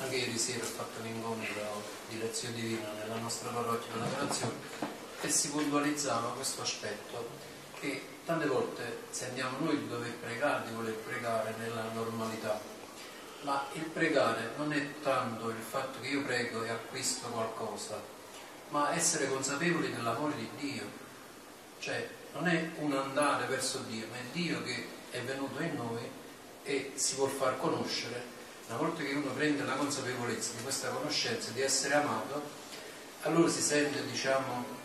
[0.00, 4.52] anche ieri sera ho fatto un incontro di lezione divina nella nostra parrocchia della Federazione
[5.22, 7.28] e si puntualizzava questo aspetto
[7.78, 12.60] che tante volte sentiamo noi di dover pregare, di voler pregare nella normalità,
[13.42, 18.00] ma il pregare non è tanto il fatto che io prego e acquisto qualcosa,
[18.70, 20.84] ma essere consapevoli dell'amore di Dio,
[21.78, 26.10] cioè non è un andare verso Dio, ma è Dio che è venuto in noi
[26.64, 28.40] e si vuol far conoscere.
[28.68, 32.42] Una volta che uno prende la consapevolezza di questa conoscenza, di essere amato,
[33.22, 34.80] allora si sente, diciamo,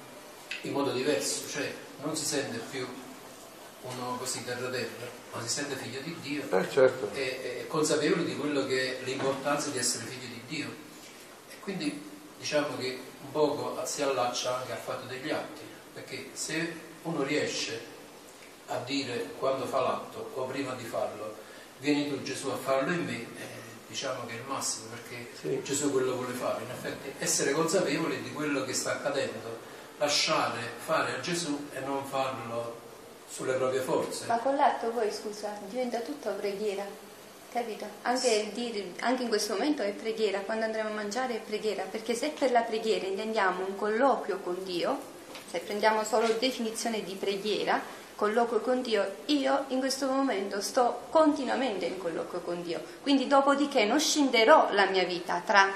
[0.62, 1.72] in modo diverso, cioè
[2.04, 2.86] non si sente più
[3.82, 7.10] uno così terra terra, ma si sente figlio di Dio Eh certo.
[7.14, 7.22] e,
[7.62, 10.68] e consapevoli di quello che è l'importanza di essere figli di Dio.
[11.50, 12.04] E quindi
[12.38, 15.62] diciamo che un poco si allaccia anche al fatto degli atti,
[15.94, 17.96] perché se uno riesce
[18.68, 21.36] a dire quando fa l'atto o prima di farlo,
[21.80, 23.26] vieni tu Gesù a farlo in me, eh,
[23.88, 25.62] diciamo che è il massimo, perché Sì.
[25.64, 29.67] Gesù quello vuole fare, in effetti essere consapevoli di quello che sta accadendo,
[29.98, 32.86] lasciare fare a Gesù e non farlo
[33.30, 34.26] sulle proprie forze.
[34.28, 36.86] Ma con l'atto poi, scusa, diventa tutto preghiera,
[37.52, 37.86] capito?
[38.04, 42.14] Anche, dire- anche in questo momento è preghiera, quando andremo a mangiare è preghiera, perché
[42.14, 45.16] se per la preghiera intendiamo un colloquio con Dio,
[45.50, 47.80] se prendiamo solo definizione di preghiera,
[48.16, 53.86] colloquio con Dio, io in questo momento sto continuamente in colloquio con Dio, quindi dopodiché
[53.86, 55.72] non scenderò la mia vita tra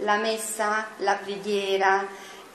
[0.00, 2.06] la messa, la preghiera,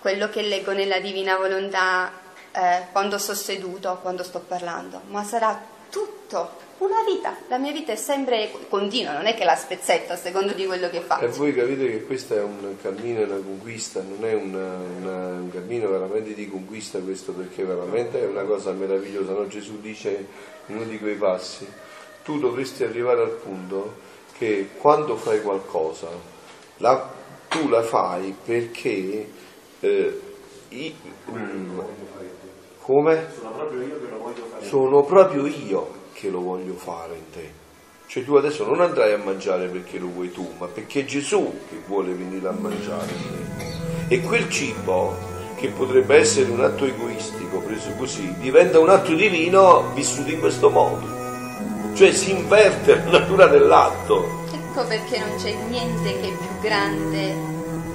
[0.01, 2.11] quello che leggo nella divina volontà,
[2.51, 7.37] eh, quando sto seduto, quando sto parlando, ma sarà tutto una vita.
[7.47, 10.89] La mia vita è sempre continua, non è che la spezzetto a secondo di quello
[10.89, 11.29] che E faccio.
[11.37, 15.87] voi capite che questo è un cammino, una conquista, non è una- una- un cammino
[15.89, 19.33] veramente di conquista questo perché veramente è una cosa meravigliosa.
[19.33, 19.47] no?
[19.47, 20.25] Gesù dice
[20.67, 21.67] in uno di quei passi,
[22.23, 26.07] tu dovresti arrivare al punto che quando fai qualcosa,
[26.77, 27.11] la-
[27.47, 29.39] tu la fai perché...
[29.81, 30.19] eh,
[30.69, 30.95] i-
[31.31, 31.79] mm,
[32.81, 33.27] come?
[33.37, 34.65] Sono proprio io che lo voglio fare.
[34.65, 37.51] sono proprio io che lo voglio fare in te.
[38.07, 41.59] Cioè tu adesso non andrai a mangiare perché lo vuoi tu, ma perché è Gesù
[41.69, 43.23] che vuole venire a mangiare in
[44.07, 44.15] te.
[44.15, 45.15] E quel cibo,
[45.55, 50.69] che potrebbe essere un atto egoistico preso così, diventa un atto divino vissuto in questo
[50.69, 51.07] modo.
[51.93, 54.39] Cioè si inverte la natura dell'atto.
[54.51, 57.33] Ecco perché non c'è niente che è più grande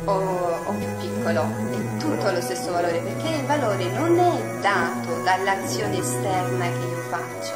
[0.05, 1.44] o, o più piccolo,
[2.07, 7.53] tutto lo stesso valore, perché il valore non è dato dall'azione esterna che io faccio,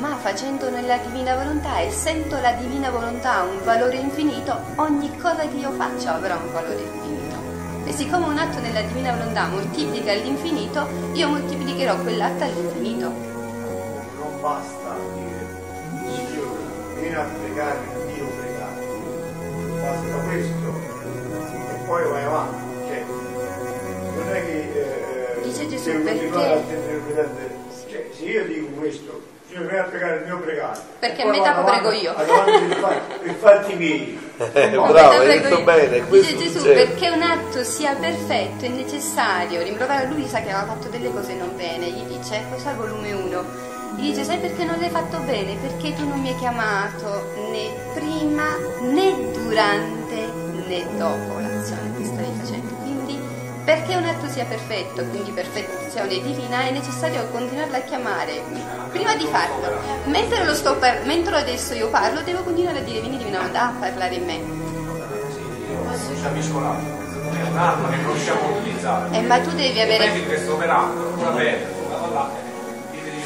[0.00, 5.46] ma facendo nella divina volontà e sento la divina volontà un valore infinito, ogni cosa
[5.46, 7.36] che io faccio avrà un valore infinito.
[7.84, 13.08] E siccome un atto nella divina volontà moltiplica all'infinito, io moltiplicherò quell'atto all'infinito.
[13.08, 15.46] Non basta dire,
[16.02, 17.78] Signore, vieni a pregare
[18.12, 18.82] mio pregato.
[19.80, 20.92] Basta questo
[21.70, 22.63] e poi vai avanti.
[24.34, 27.54] Non è che eh, Dice Gesù, devo perché- continuare a tenere presente.
[27.90, 30.80] Cioè, se io dico questo, Signore, vieni a pregare il mio pregato.
[30.98, 32.14] Perché e poi a metà vado prego io.
[32.16, 32.74] avanti
[33.22, 34.18] per fatti miei.
[34.38, 35.62] Eh, Come bravo, hai detto io.
[35.64, 36.08] bene.
[36.08, 36.86] Dice Gesù, succede.
[36.86, 41.34] perché un atto sia perfetto è necessario rimproverare lui sa che aveva fatto delle cose
[41.34, 43.44] non bene, gli dice, questo è il volume 1,
[43.96, 45.54] gli dice sai perché non l'hai fatto bene?
[45.60, 50.16] Perché tu non mi hai chiamato né prima né durante
[50.66, 51.38] né dopo
[53.64, 58.42] perché un atto sia perfetto, quindi perfezione divina, è necessario continuarla a chiamare
[58.90, 59.72] prima di farlo.
[60.04, 63.68] Mentre, lo sto par- mentre adesso io parlo, devo continuare a dire vieni divina volontà
[63.68, 64.38] a parlare in me.
[64.38, 69.16] non ci capisco l'altro, non è un'arma che non riusciamo a utilizzare.
[69.16, 72.30] Eh, ma tu devi avere Vedi che sto operando, va bene, vado là,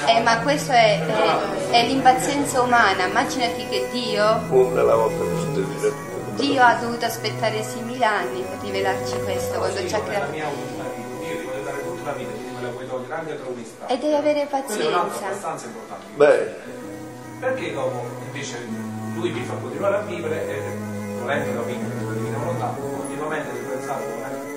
[0.06, 3.06] eh, Eh, ma questo è, è- è l'impazienza umana.
[3.06, 4.40] Immaginati che Dio.
[6.37, 10.30] Dio ha dovuto aspettare 6.000 anni per rivelarci questo quando ci ha creato.
[13.87, 15.00] E devi avere pazienza.
[15.00, 16.04] abbastanza importante.
[16.14, 16.76] Beh,
[17.40, 18.58] Perché dopo invece
[19.14, 20.62] lui mi fa continuare a vivere e
[21.20, 24.04] volendo la vita per la divina volontà, continuamente pensare,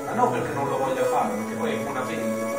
[0.06, 2.51] ma non perché non lo voglia fare, perché poi è buona fede.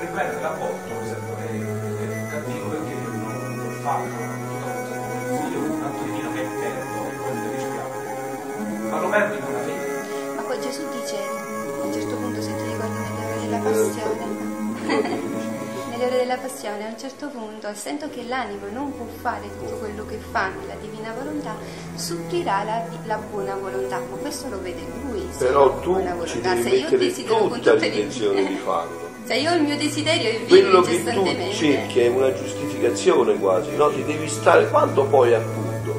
[0.00, 5.82] E il bene dell'aborto, per esempio, è, è cattivo perché non fa, il figlio un
[5.82, 8.88] atto divino che perdo e poi mi dispiace.
[8.88, 10.34] Ma lo perdo in buona fede.
[10.36, 15.28] Ma poi Gesù dice, a un certo punto se ti ricordi nella, nella passione,
[15.90, 20.06] migliore della passione, a un certo punto, essendo che l'animo non può fare tutto quello
[20.06, 21.54] che fa nella divina volontà,
[21.94, 25.28] supplirà la, la buona volontà, ma questo lo vede lui.
[25.30, 29.09] se Però la tu ci devi mettere desidero con tutta l'intenzione di farlo.
[29.30, 33.34] Se io ho il mio desiderio e vivo Quello che tu cerchi è una giustificazione
[33.34, 33.88] quasi, no?
[33.90, 35.94] Ti devi stare, quando poi appunto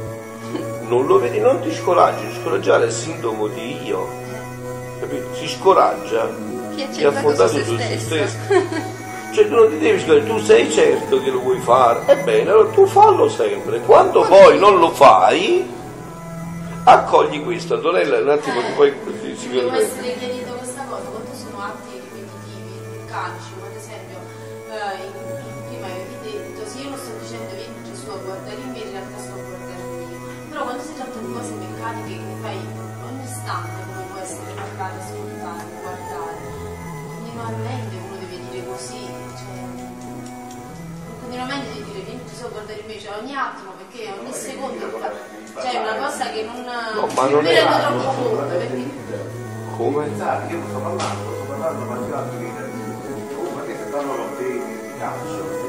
[0.90, 4.06] non lo vedi, non ti scoraggi, scoraggiare è sintomo di io,
[5.00, 5.34] capito?
[5.36, 6.30] Si scoraggia
[6.76, 8.38] chi è è centrato affondato su se stesso.
[9.32, 12.70] Cioè tu non ti devi scoraggiare, tu sei certo che lo vuoi fare, ebbene allora
[12.72, 15.66] tu fallo sempre, quando poi non lo fai,
[16.84, 20.51] accogli questo, Antonella un attimo che poi si Devo sicuramente.
[23.12, 24.18] Vulcanici, come ad esempio
[24.72, 28.56] eh, in- in- prima avevi detto, se io non sto dicendo vieni Gesù a guardare
[28.56, 30.20] in me, in realtà sto guardando io.
[30.48, 32.58] Però quando si tratta di cose meccaniche che fai
[33.04, 36.40] ogni istante, come può essere parlare, ascoltare, guardare,
[37.12, 39.02] continuamente uno deve dire così,
[39.36, 39.60] cioè,
[41.20, 44.88] continuamente devi dire vieni Gesù a guardare in me, cioè ogni attimo, perché ogni secondo
[45.52, 48.88] cioè è una cosa che non, No, ma non mi è- troppo conto, perché
[49.76, 50.06] Come?
[50.08, 52.61] Io sto parlando, sto parlando ma
[54.02, 54.62] se fanno lotte di
[54.98, 55.60] calcio.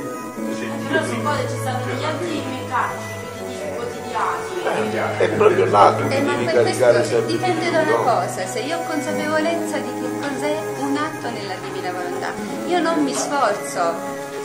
[0.88, 3.12] Però sul quale ci stanno degli atti meccanici,
[3.74, 5.18] quotidiani.
[5.18, 8.46] È proprio là tu Eh, devi per caricare questo sempre dipende di da una cosa,
[8.46, 12.32] se io ho consapevolezza di che cos'è un atto nella divina volontà,
[12.66, 13.94] io non mi sforzo,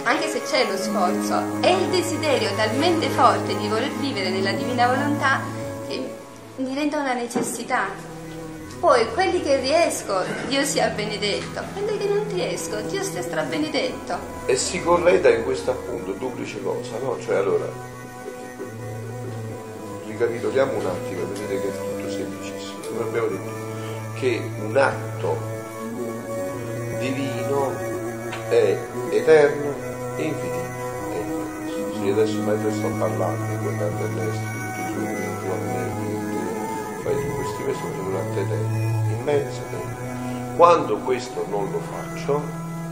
[0.04, 4.88] anche se c'è lo sforzo, è il desiderio talmente forte di voler vivere nella divina
[4.88, 5.42] volontà
[5.88, 6.14] che
[6.58, 8.07] diventa una necessità.
[8.80, 14.18] Poi quelli che riesco, Dio sia benedetto, quelli che non riesco, Dio stia strabenedetto.
[14.46, 17.18] E si correda in questo appunto duplice cosa, no?
[17.20, 17.66] Cioè allora,
[20.06, 22.80] ricapitoliamo un attimo, vedete che è tutto semplicissimo.
[22.88, 23.50] Come abbiamo detto,
[24.14, 25.38] che un atto
[27.00, 27.76] divino
[28.50, 28.78] è
[29.10, 29.74] eterno
[30.18, 30.56] e infinito.
[32.04, 34.57] E adesso mentre sto parlando, guardando all'estero, Gesù
[37.76, 40.56] un atto eterno, immenso eterno.
[40.56, 42.42] Quando questo non lo faccio,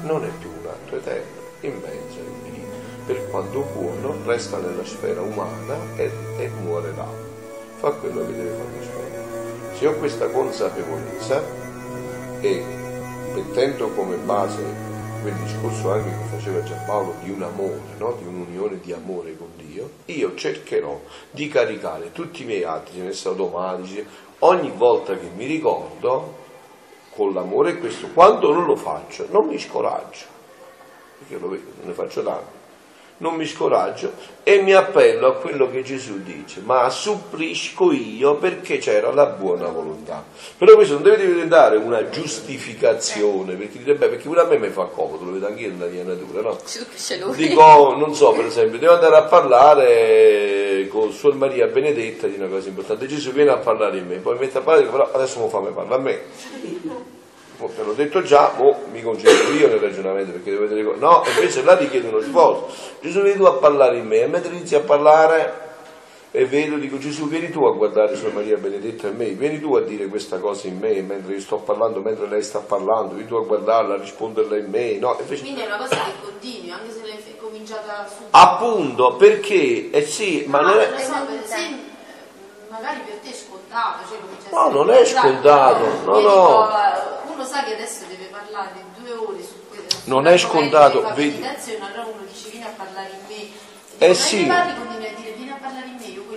[0.03, 2.73] non è più un atto eterno, immenso e infinito.
[3.05, 7.07] Per quanto buono resta nella sfera umana e, e muore là.
[7.77, 9.77] Fa quello che deve fare la sfera.
[9.77, 11.41] Se ho questa consapevolezza
[12.41, 12.63] e
[13.33, 14.93] mettendo come base
[15.25, 18.15] quel discorso anche che faceva Giampaolo di un amore, no?
[18.19, 23.01] di un'unione di amore con Dio, io cercherò di caricare tutti i miei atti, ce
[23.01, 24.05] ne sono automatici,
[24.45, 26.43] ogni volta che mi ricordo,
[27.15, 30.25] con l'amore questo, quando non lo faccio, non mi scoraggio,
[31.19, 32.63] perché lo vedo, non ne faccio tanto,
[33.17, 34.11] non mi scoraggio
[34.43, 39.69] e mi appello a quello che Gesù dice, ma supplisco io perché c'era la buona
[39.69, 40.21] volontà.
[40.57, 44.83] Però questo non deve diventare una giustificazione, perché direbbe, perché pure a me mi fa
[44.83, 46.57] comodo, lo vedo anch'io nella mia natura, no?
[47.47, 52.47] Dico, non so, per esempio, devo andare a parlare con Suor Maria Benedetta di una
[52.47, 53.07] cosa importante.
[53.07, 56.01] Gesù viene a parlare in me, poi mette a parlare, però adesso mi fammi parlare
[56.01, 56.19] a me.
[57.57, 60.97] Te l'ho detto già, mo mi concentro io nel ragionamento perché devo vedere.
[60.97, 62.67] No, invece là ti chiede uno sforzo.
[63.01, 65.64] Gesù vieni tu a parlare in me, e mentre inizi a parlare
[66.35, 69.73] e vedo, dico Gesù vieni tu a guardare Suor Maria Benedetta in me, vieni tu
[69.75, 73.29] a dire questa cosa in me mentre io sto parlando, mentre lei sta parlando, vieni
[73.29, 74.97] tu a guardarla, a risponderla in me.
[74.97, 78.35] No, invece Quindi è una cosa che continua, anche se l'hai cominciata subito.
[78.37, 83.29] Appunto, perché, eh sì, ma non lo è, so, per esempio, eh, magari per te
[83.29, 84.03] è scontato.
[84.09, 85.85] Cioè No, non è scontato.
[85.85, 86.17] no, no.
[86.17, 90.01] dico, eh, uno sa che adesso deve parlare due ore su questo.
[90.03, 91.41] Non è scontato, vedi.
[91.41, 93.73] allora uno dice vieni a parlare in me.
[93.97, 94.43] Eh sì.
[94.45, 95.24] parli continui a dire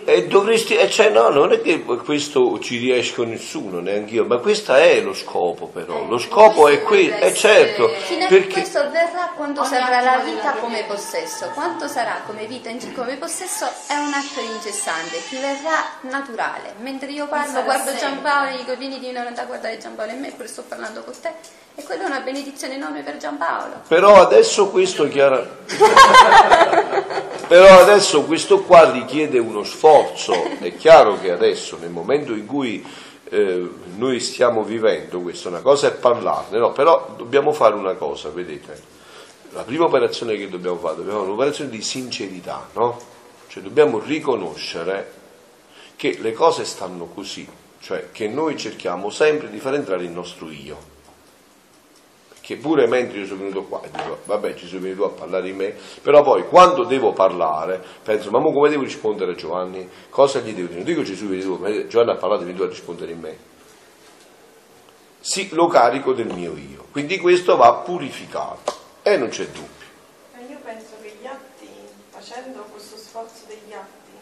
[0.08, 4.38] E dovresti, e cioè no, non è che questo ci riesco nessuno, neanche io, ma
[4.38, 8.52] questo è lo scopo però, lo scopo è quello, è certo, Fino a che perché
[8.54, 11.50] questo avverrà quando sarà la vita come possesso.
[11.52, 16.72] Quanto sarà come vita in- come possesso è un atto incessante, ti verrà naturale.
[16.78, 18.08] Mentre io parlo, guardo sempre.
[18.08, 21.12] Giampaolo e dico vieni di una a guardare Giampaolo in me, pure sto parlando con
[21.20, 21.67] te.
[21.78, 23.82] E quella è una benedizione enorme per Giampaolo.
[23.86, 25.38] però adesso questo chiara...
[27.46, 32.84] però adesso questo qua richiede uno sforzo, è chiaro che adesso nel momento in cui
[33.28, 38.28] eh, noi stiamo vivendo questo, una cosa è parlarne, no, però dobbiamo fare una cosa,
[38.30, 38.82] vedete,
[39.50, 42.98] la prima operazione che dobbiamo fare, dobbiamo fare un'operazione di sincerità, no?
[43.46, 45.12] Cioè dobbiamo riconoscere
[45.94, 50.50] che le cose stanno così, cioè che noi cerchiamo sempre di far entrare il nostro
[50.50, 50.96] io.
[52.48, 55.56] Che pure mentre io sono venuto qua dico, vabbè ci sono venuto a parlare in
[55.56, 59.86] me, però poi quando devo parlare, penso, ma come devo rispondere a Giovanni?
[60.08, 60.76] Cosa gli devo dire?
[60.76, 63.36] Non dico Gesù, vieni tu, ma Giovanni ha parlato, vieni tu a rispondere in me.
[65.20, 66.86] Sì, lo carico del mio io.
[66.90, 69.86] Quindi questo va purificato e non c'è dubbio.
[70.32, 70.56] Ma io
[72.08, 74.16] facendo questo sforzo degli atti,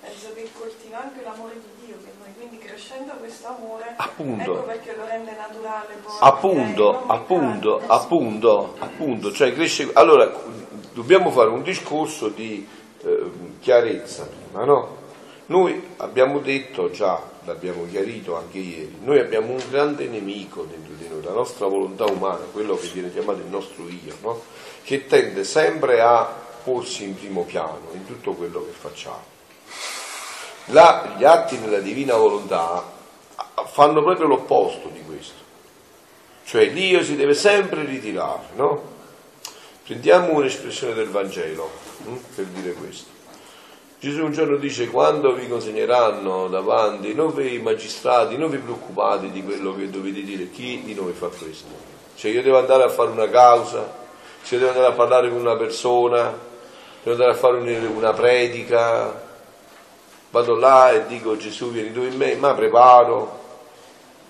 [0.00, 4.52] penso che coltiva anche l'amore di Dio per noi, quindi crescendo questo amore, Appunto.
[4.52, 6.12] ecco perché lo rende naturale poi.
[6.20, 9.88] Appunto, appunto, appunto, appunto, cioè cresce.
[9.94, 10.30] Allora,
[10.92, 12.68] dobbiamo fare un discorso di
[13.02, 15.04] eh, chiarezza prima, no?
[15.46, 21.08] Noi abbiamo detto già, l'abbiamo chiarito anche ieri, noi abbiamo un grande nemico dentro di
[21.08, 24.42] noi, la nostra volontà umana, quello che viene chiamato il nostro io, no?
[24.82, 29.35] Che tende sempre a porsi in primo piano in tutto quello che facciamo.
[30.66, 32.82] Là, gli atti della divina volontà
[33.66, 35.44] fanno proprio l'opposto di questo.
[36.44, 38.94] Cioè l'io si deve sempre ritirare, no?
[39.84, 41.70] Prendiamo un'espressione del Vangelo
[42.04, 43.14] hm, per dire questo.
[43.98, 49.42] Gesù un giorno dice quando vi consegneranno davanti, non vi magistrati, non vi preoccupate di
[49.42, 51.66] quello che dovete dire, chi di noi fa questo?
[52.16, 53.90] Cioè io devo andare a fare una causa,
[54.42, 56.36] se io devo andare a parlare con una persona,
[57.02, 59.25] devo andare a fare un- una predica,
[60.36, 63.44] vado là e dico Gesù vieni tu in me, ma preparo,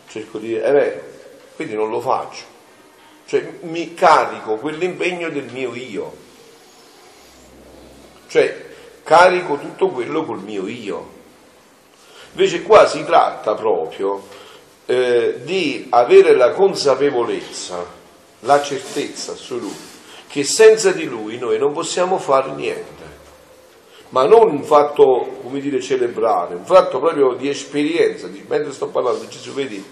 [0.09, 1.01] cerco di è vero,
[1.57, 2.45] quindi non lo faccio.
[3.27, 6.25] Cioè mi carico quell'impegno del mio io.
[8.29, 8.67] Cioè
[9.03, 11.15] carico tutto quello col mio io.
[12.31, 14.29] Invece qua si tratta proprio
[14.87, 17.85] eh, di avere la consapevolezza,
[18.41, 19.95] la certezza assoluta,
[20.29, 22.96] che senza di lui noi non possiamo fare niente
[24.17, 28.87] ma non un fatto, come dire, celebrare, un fatto proprio di esperienza, di- mentre sto
[28.87, 29.85] parlando, Gesù vedi,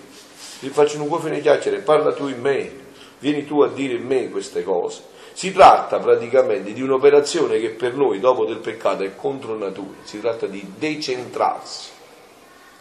[0.60, 2.72] ti faccio un cuore di chiacchiere, parla tu in me,
[3.18, 5.02] vieni tu a dire in me queste cose.
[5.34, 10.18] Si tratta praticamente di un'operazione che per noi dopo del peccato è contro natura, si
[10.20, 11.90] tratta di decentrarsi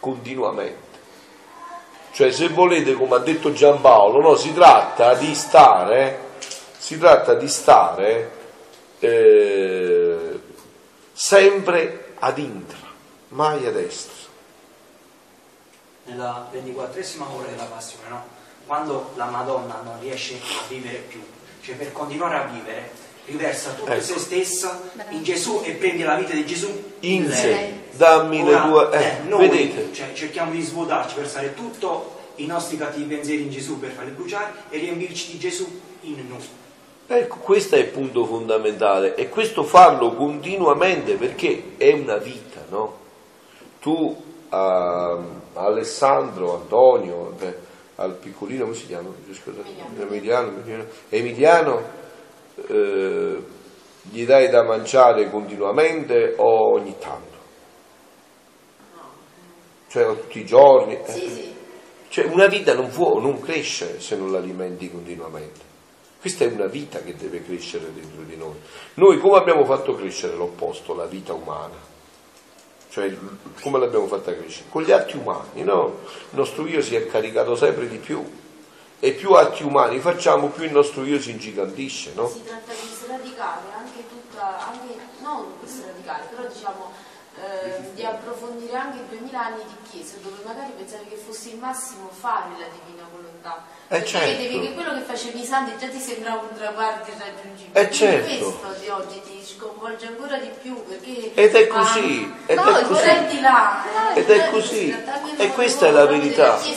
[0.00, 0.92] continuamente.
[2.12, 6.20] Cioè se volete, come ha detto Giampaolo, no, si tratta di stare,
[6.78, 8.30] si tratta di stare
[9.00, 10.33] eh,
[11.14, 12.78] sempre ad intra,
[13.28, 14.12] mai a destra.
[16.06, 18.24] nella ventiquattresima ora della passione, no?
[18.66, 21.22] quando la Madonna non riesce a vivere più,
[21.62, 22.90] cioè per continuare a vivere,
[23.26, 24.02] riversa tutto Ecco.
[24.02, 27.34] se stessa in Gesù e prende la vita di Gesù In lei.
[27.34, 28.98] sé, dammi le Ora, tue...
[28.98, 29.94] eh, Eh, noi vedete?
[29.94, 34.52] cioè, cerchiamo di svuotarci, versare tutto i nostri cattivi pensieri in Gesù per farli bruciare
[34.68, 36.46] e riempirci di Gesù in noi.
[37.06, 42.96] Ecco, questo è il punto fondamentale e questo farlo continuamente perché è una vita, no?
[43.80, 45.18] Tu, a
[45.52, 47.58] Alessandro, Antonio, beh,
[47.96, 49.10] al piccolino, come si chiama?
[49.30, 49.68] Scusate,
[50.00, 51.82] Emiliano, Emiliano, Emiliano,
[52.68, 53.44] eh,
[54.02, 57.32] gli dai da mangiare continuamente o ogni tanto?
[59.88, 60.94] Cioè tutti i giorni?
[60.94, 61.12] Eh.
[61.12, 61.54] Sì, sì.
[62.08, 65.72] Cioè una vita non può non crescere se non l'alimenti continuamente.
[66.24, 68.54] Questa è una vita che deve crescere dentro di noi.
[68.94, 71.76] Noi come abbiamo fatto crescere l'opposto, la vita umana?
[72.88, 73.14] Cioè
[73.60, 74.70] come l'abbiamo fatta crescere?
[74.70, 75.98] Con gli atti umani, no?
[76.30, 78.24] Il nostro io si è caricato sempre di più
[79.00, 82.26] e più atti umani facciamo più il nostro io si ingigantisce, no?
[82.26, 86.90] Si tratta di sradicare anche tutta, anche, non di sradicare, però diciamo
[87.44, 91.58] eh, di approfondire anche i 2000 anni di Chiesa, dove magari pensavi che fosse il
[91.58, 93.64] massimo fare la divina volontà.
[93.88, 94.42] Eh, Perché certo.
[94.42, 97.80] vedevi che quello che facevi i santi già ti sembrava un traguardo irraggiungibile.
[97.80, 98.58] Eh, certo.
[98.58, 102.64] questo di oggi ti sconvolge ancora di più perché Ed è ah, così, ed no,
[102.64, 102.84] è così.
[102.84, 104.90] vorrei là, eh, Ed è cioè, così.
[104.90, 106.58] E di questa è la verità.
[106.58, 106.72] di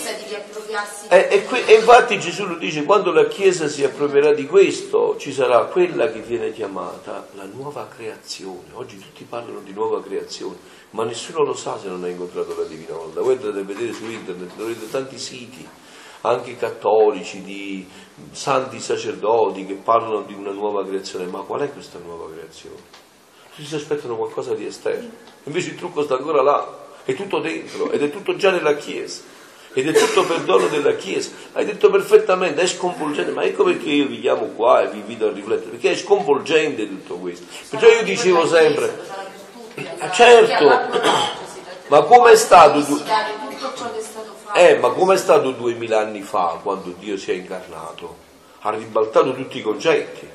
[1.09, 5.15] E, e que- e infatti Gesù lo dice, quando la Chiesa si approverà di questo,
[5.17, 8.65] ci sarà quella che viene chiamata la nuova creazione.
[8.73, 10.56] Oggi tutti parlano di nuova creazione,
[10.91, 13.21] ma nessuno lo sa se non ha incontrato la Divina Volontà.
[13.21, 15.67] Voi a vedere su internet, troverete tanti siti,
[16.21, 17.87] anche cattolici, di
[18.31, 21.25] santi sacerdoti che parlano di una nuova creazione.
[21.25, 22.77] Ma qual è questa nuova creazione?
[23.55, 25.09] Tutti si aspettano qualcosa di esterno,
[25.43, 29.35] invece il trucco sta ancora là, è tutto dentro ed è tutto già nella Chiesa.
[29.73, 31.31] Ed è tutto perdono della Chiesa.
[31.53, 35.27] Hai detto perfettamente, è sconvolgente, ma ecco perché io vi chiamo qua e vi invito
[35.27, 37.45] a riflettere, perché è sconvolgente tutto questo.
[37.69, 38.99] Perciò io dicevo sempre,
[39.99, 40.65] Ah, certo,
[41.89, 46.59] ma come è stato du- tutto ciò che è stato eh, ma duemila anni fa,
[46.63, 48.25] quando Dio si è incarnato?
[48.61, 50.27] Ha ribaltato tutti i concetti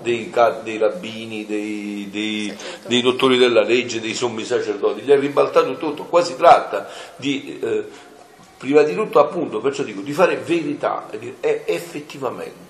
[0.00, 0.32] dei,
[0.64, 2.56] dei rabbini, dei, dei-
[2.86, 6.04] dei dottori della legge, dei sommi sacerdoti, li ha ribaltato tutto.
[6.06, 7.84] Qua si tratta di, eh,
[8.56, 12.66] prima di tutto appunto, perciò dico, di fare verità, dire, eh, effettivamente.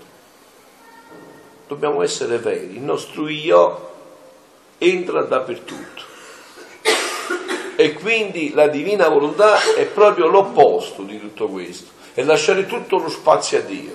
[1.66, 3.90] Dobbiamo essere veri, il nostro io
[4.76, 6.07] entra dappertutto.
[7.80, 13.08] E quindi la divina volontà è proprio l'opposto di tutto questo, è lasciare tutto lo
[13.08, 13.94] spazio a Dio.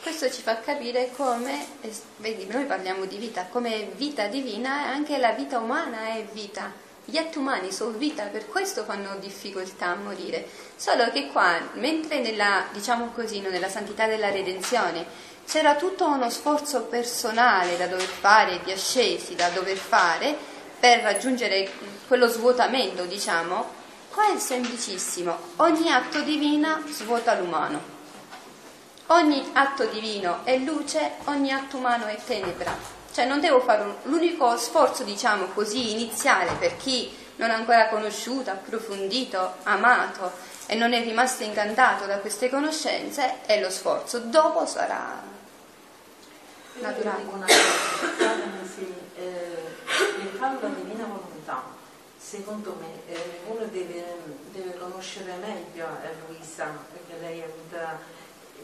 [0.00, 1.66] Questo ci fa capire come,
[2.18, 6.72] vedi, noi parliamo di vita, come vita divina anche la vita umana è vita.
[7.04, 10.46] Gli atti umani sono vita, per questo fanno difficoltà a morire.
[10.76, 15.04] Solo che qua, mentre nella, diciamo così, nella santità della redenzione
[15.44, 20.47] c'era tutto uno sforzo personale da dover fare, di ascesi da dover fare
[20.78, 21.70] per raggiungere
[22.06, 23.70] quello svuotamento, diciamo,
[24.10, 25.36] qua è semplicissimo.
[25.56, 27.96] Ogni atto divino svuota l'umano.
[29.06, 32.76] Ogni atto divino è luce, ogni atto umano è tenebra.
[33.12, 37.88] Cioè non devo fare un, l'unico sforzo, diciamo così, iniziale per chi non ha ancora
[37.88, 40.32] conosciuto, approfondito, amato
[40.66, 44.18] e non è rimasto incantato da queste conoscenze, è lo sforzo.
[44.18, 45.22] Dopo sarà
[46.80, 47.22] naturale.
[47.32, 48.36] Una cosa,
[48.74, 49.76] sì, eh,
[50.18, 51.62] nel fare la divina volontà,
[52.16, 54.04] secondo me eh, uno deve,
[54.52, 57.98] deve conoscere meglio eh, Luisa, perché lei è avuta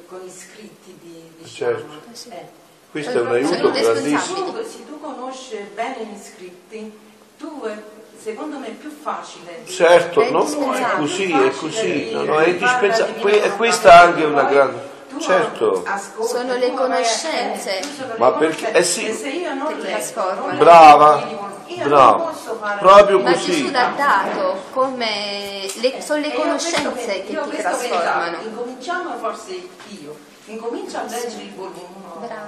[0.06, 1.78] con i scritti di, diciamo,
[2.12, 2.34] Certo.
[2.34, 2.62] eh.
[2.90, 4.52] Questo è un aiuto grandissimo.
[4.52, 6.96] Tu, se tu conosci bene gli scritti,
[7.38, 7.82] tu eh,
[8.16, 9.64] secondo me è più facile.
[9.66, 13.92] Certo, è no, è così, è così, di- no, no, è di indispensabile, e questa
[13.92, 14.80] è anche una grande,
[15.14, 18.78] tu certo, ascolti, Sono le conoscenze eh, sono le Ma perché- conoscenze.
[18.78, 19.12] eh sì.
[19.22, 20.58] Se io non Che leggo, trasformano.
[20.58, 21.26] Brava,
[21.66, 23.50] io non brava, posso fare proprio Ma così.
[23.52, 28.30] Gesù l'ha dato come le- sono le E conoscenze che io ti questo trasformano.
[28.38, 31.82] pensavo, Incominciamo forse io, incomincio a leggere il volume.
[32.18, 32.46] Brava.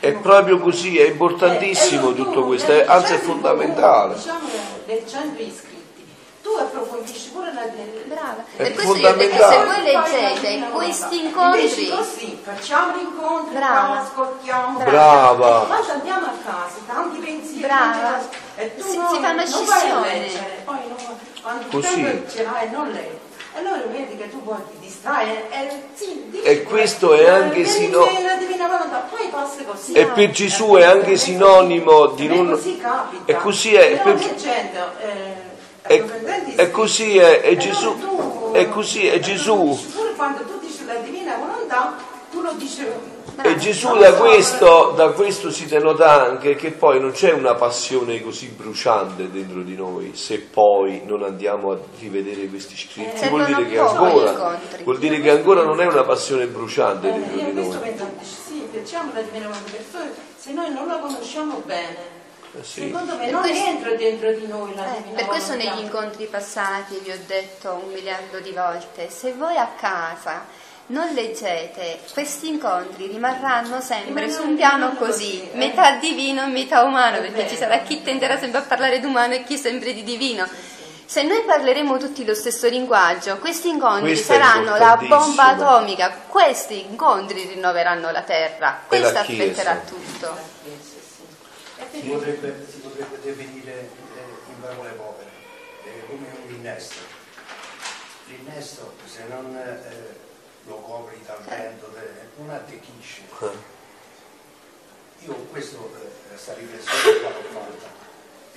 [0.00, 4.14] È proprio così, è importantissimo Eh, tutto tu, questo, è- anzi è il fondamentale.
[4.14, 4.48] Diciamo
[4.86, 5.73] leggendo scritti, tu
[6.58, 7.62] approfondisci pure la
[8.06, 8.44] Brava.
[8.56, 9.64] È Per questo io detto, se fondamentale.
[9.64, 14.78] voi leggete questi incontri, così, facciamo l'incontro, ascoltiamo.
[14.80, 15.62] Brava.
[15.62, 17.60] E poi andiamo a casa, tanti pensieri.
[17.62, 18.20] Brava.
[18.56, 19.46] E tu Si- non, si fa una non vai a
[19.80, 20.18] scissione.
[20.18, 22.24] leggere, poi non, quando Così.
[22.30, 23.22] ce l'hai non leggi.
[23.56, 27.28] E allora vedi che tu poi ti distrai e, e, sì, dici E questo è
[27.28, 29.92] anche eh, sino- vieni la divina volontà, poi passa così.
[29.92, 32.50] E per Gesù è anche sinonimo di me non...
[32.50, 33.22] così capita.
[33.30, 35.52] E così è, Però per- leggendo, eh,
[35.86, 36.02] E,
[36.56, 39.78] e così è, e e Gesù, tu- è così, è Gesù.
[40.16, 41.94] Quando tu dici la divina volontà,
[42.30, 42.86] tu lo dici.
[43.42, 48.22] E Gesù da questo, da questo si denota anche che poi non c'è una passione
[48.22, 53.24] così bruciante dentro di noi se poi non andiamo a rivedere questi scritti.
[53.24, 57.12] Eh, Vuol dire che ancora, vuol dire che ancora non è una passione bruciante Eh,
[57.12, 57.76] dentro di noi.
[57.78, 62.13] penso, dici, sì, facciamo la divina volontà, perché se noi non la conosciamo bene,
[62.62, 62.80] sì.
[62.82, 65.70] secondo me Per non questo- entra dentro di noi la Eh, per questo volontà.
[65.74, 70.46] negli incontri passati vi ho detto un miliardo di volte, se voi a casa
[70.86, 77.20] non leggete, questi incontri rimarranno sempre su un piano così, metà divino e metà umano,
[77.20, 80.46] perché ci sarà chi tenderà sempre a parlare d'umano e chi sempre di divino.
[81.06, 86.80] Se noi parleremo tutti lo stesso linguaggio, questi incontri Questo saranno la bomba atomica, questi
[86.80, 89.20] incontri rinnoveranno la terra, questo Chiesa.
[89.20, 90.93] aspetterà tutto.
[91.94, 95.30] Si potrebbe, si potrebbe definire eh, in parole povere
[95.84, 97.00] eh, come un innesto.
[98.26, 100.16] L'innesto, se non eh,
[100.66, 103.22] lo copri dal vento, te- non attecchisce.
[105.20, 108.02] Io questo, eh, questa riflessione qua l'ho fatta.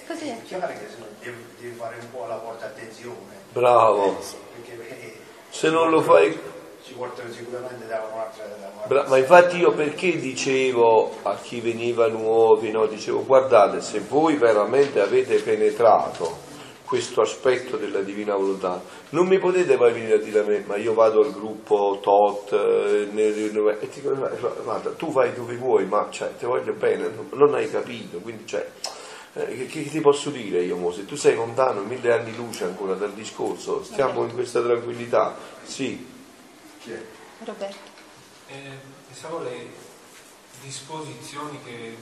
[0.07, 0.37] Così è.
[0.37, 3.35] È chiaro che se no devi, devi fare un po' la porta attenzione.
[3.51, 4.17] Bravo.
[4.55, 5.17] Perché eh,
[5.49, 6.55] Se non lo fai...
[6.87, 8.45] ci portano sicuramente da un'altra
[8.85, 12.85] Bra- ma infatti io perché dicevo a chi veniva nuovi, no?
[12.85, 16.45] dicevo guardate se voi veramente avete penetrato
[16.85, 20.77] questo aspetto della divina volontà, non mi potete poi venire a dire a me, ma
[20.77, 26.07] io vado al gruppo tot, eh, e ti dico, guarda, tu vai dove vuoi, ma
[26.09, 28.65] cioè, ti voglio bene, non, non hai capito, quindi cioè,
[29.33, 30.93] eh, che, che ti posso dire io, mo?
[30.93, 36.15] se tu sei lontano, mille anni luce ancora dal discorso, stiamo in questa tranquillità, sì,
[37.43, 37.95] Roberto.
[38.47, 38.77] Eh,
[39.07, 39.67] pensavo alle
[40.61, 41.95] disposizioni che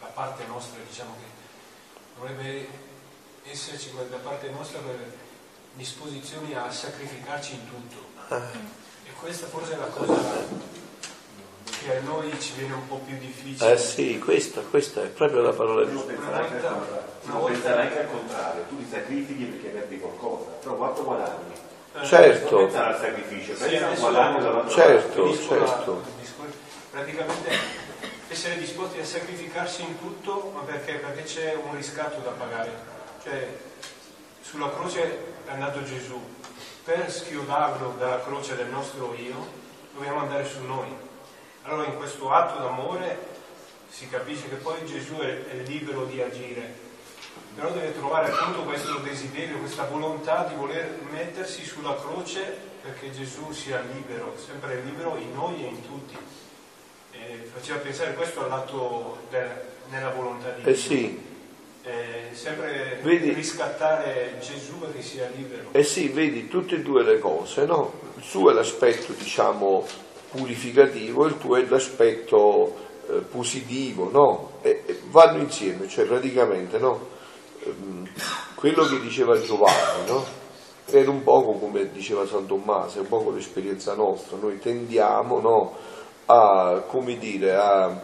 [0.00, 1.30] da parte nostra diciamo che
[2.16, 2.68] dovrebbe
[3.44, 5.12] esserci da parte nostra per
[5.74, 8.10] disposizioni a sacrificarci in tutto
[9.04, 10.70] e questa forse è la cosa
[11.64, 15.40] che a noi ci viene un po' più difficile eh sì, questa, questa è proprio
[15.40, 16.60] la parola al contrario,
[17.22, 21.54] si può pensare anche al contrario, tu ti sacrifichi perché perdi qualcosa, però quanto guadagni?
[21.94, 22.54] Eh, Certo.
[22.56, 25.36] Non pensare al sacrificio, Sì, pensa al guadagno Certo, certo.
[25.36, 26.02] discorso.
[26.90, 27.50] Praticamente
[28.28, 30.94] essere disposti a sacrificarsi in tutto, ma perché?
[30.94, 32.70] Perché c'è un riscatto da pagare.
[33.22, 33.48] Cioè,
[34.40, 35.02] sulla croce
[35.46, 36.20] è andato Gesù.
[36.84, 39.46] Per schiodarlo dalla croce del nostro io,
[39.94, 40.88] dobbiamo andare su noi.
[41.64, 43.18] Allora in questo atto d'amore
[43.88, 46.74] si capisce che poi Gesù è, è libero di agire,
[47.54, 53.52] però deve trovare appunto questo desiderio, questa volontà di voler mettersi sulla croce perché Gesù
[53.52, 56.16] sia libero, sempre libero in noi e in tutti.
[57.12, 59.18] eh, faceva pensare questo all'atto
[59.90, 60.72] nella volontà di Dio.
[60.72, 61.30] Eh sì,
[61.84, 63.32] Eh, sempre Vedi?
[63.32, 65.68] riscattare Gesù perché sia libero.
[65.72, 67.92] eh sì, vedi tutte e due le cose, no?
[68.16, 69.84] Il suo è l'aspetto, diciamo,
[70.30, 72.76] purificativo, il tuo è l'aspetto
[73.08, 74.52] eh, positivo, no?
[74.62, 77.08] E, e vanno insieme, cioè praticamente, no?
[77.64, 78.08] Ehm,
[78.54, 80.24] quello che diceva Giovanni, no?
[80.86, 85.76] Era un poco come diceva San Tommaso, è un po' l'esperienza nostra, noi tendiamo, no?
[86.26, 86.82] A,
[87.18, 88.00] dire, a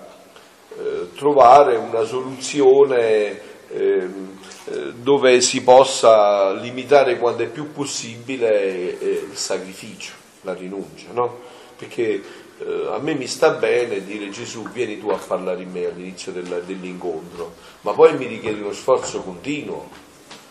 [0.76, 9.26] eh, trovare una soluzione ehm, eh, dove si possa limitare quanto è più possibile eh,
[9.30, 11.38] il sacrificio, la rinuncia, no?
[11.76, 12.22] Perché
[12.60, 16.32] eh, a me mi sta bene dire Gesù vieni tu a parlare in me all'inizio
[16.32, 19.88] della- dell'incontro, ma poi mi richiede uno sforzo continuo,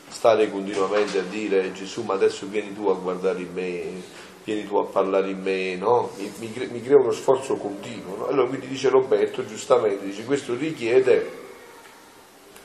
[0.09, 3.83] stare continuamente a dire Gesù ma adesso vieni tu a guardare in me,
[4.43, 6.11] vieni tu a parlare in me, no?
[6.17, 8.15] Mi, mi mi crea uno sforzo continuo.
[8.17, 8.27] no?
[8.27, 11.45] Allora quindi dice Roberto giustamente, dice questo richiede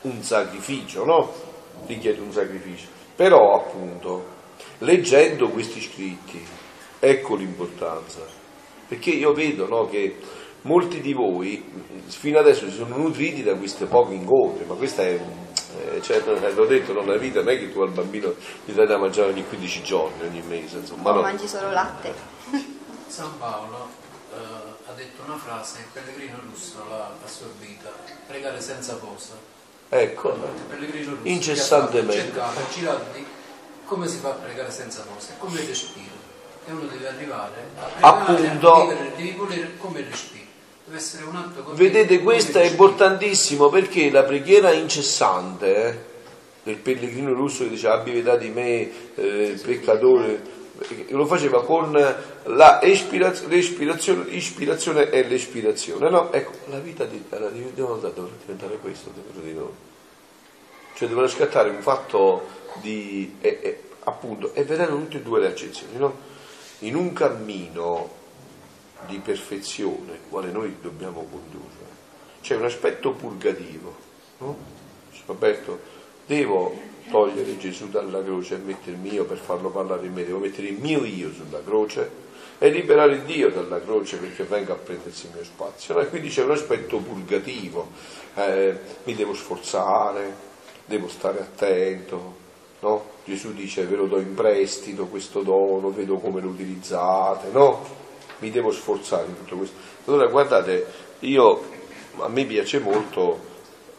[0.03, 1.33] un sacrificio, no?
[1.87, 2.87] Richiede un sacrificio.
[3.17, 4.25] Però appunto,
[4.79, 6.41] leggendo questi scritti,
[7.01, 8.42] ecco l'importanza.
[8.89, 10.17] Perché io vedo no, che
[10.63, 11.65] molti di voi
[12.09, 15.19] fino adesso si sono nutriti da questi pochi incontri, ma questa è,
[16.03, 16.21] cioè,
[16.55, 19.31] l'ho detto, no, la vita non è che tu al bambino gli dai da mangiare
[19.31, 21.21] ogni 15 giorni, ogni mese, insomma, O no.
[21.23, 22.13] mangi solo latte.
[23.07, 23.89] San Paolo
[24.33, 24.37] eh,
[24.91, 27.91] ha detto una frase che Pellegrino Russo l'ha assorbita,
[28.27, 29.35] pregare senza posa.
[29.89, 30.33] Ecco,
[30.69, 32.31] Pellegrino Russo incessantemente.
[32.33, 33.27] che ha fatto, cercato, ha girato di
[33.85, 36.22] come si fa a pregare senza posa, come il respiro.
[36.65, 37.69] E uno deve arrivare
[38.01, 38.73] Appunto.
[38.73, 40.45] a vivere, devi volere come respiro.
[40.85, 45.99] Deve essere un atto continuo, Vedete, questo è importantissimo perché la preghiera incessante eh,
[46.63, 50.43] del pellegrino russo che dice abbi di me, eh, peccatore,
[50.79, 56.11] eh, lo faceva con la espiraz- l'ispirazione, ispirazione e l'espirazione.
[56.11, 59.71] No, ecco, la vita di, la divinità dovrà diventare questo dentro di noi.
[60.95, 62.47] Cioè dovrà scattare un fatto
[62.81, 66.31] di, e- e, appunto, e vedranno tutte e due le accezioni, no?
[66.83, 68.11] In un cammino
[69.07, 71.87] di perfezione, quale noi dobbiamo condurre,
[72.41, 73.95] c'è un aspetto purgativo,
[74.39, 74.57] no?
[75.27, 75.79] Roberto,
[76.27, 76.77] devo
[77.09, 80.79] togliere Gesù dalla croce e mettermi io per farlo parlare in me, devo mettere il
[80.79, 82.11] mio io sulla croce
[82.59, 85.95] e liberare Dio dalla croce perché venga a prendersi il mio spazio.
[85.95, 86.07] no?
[86.07, 87.91] Quindi c'è un aspetto purgativo,
[88.35, 90.35] eh, mi devo sforzare,
[90.85, 92.37] devo stare attento,
[92.81, 93.12] no?
[93.25, 97.85] Gesù dice ve lo do in prestito questo dono, vedo come lo utilizzate, no?
[98.39, 99.77] Mi devo sforzare in tutto questo.
[100.07, 100.87] Allora guardate,
[101.21, 101.63] io
[102.19, 103.51] a me piace molto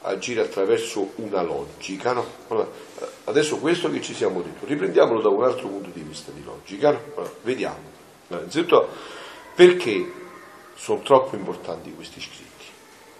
[0.02, 2.26] agire attraverso una logica, no?
[2.50, 2.68] Allora,
[3.26, 6.92] adesso questo che ci siamo detto, riprendiamolo da un altro punto di vista di logica,
[6.92, 7.00] no?
[7.16, 7.92] Allora, vediamo.
[8.28, 8.90] Allora, innanzitutto
[9.56, 10.12] perché
[10.76, 12.66] sono troppo importanti questi scritti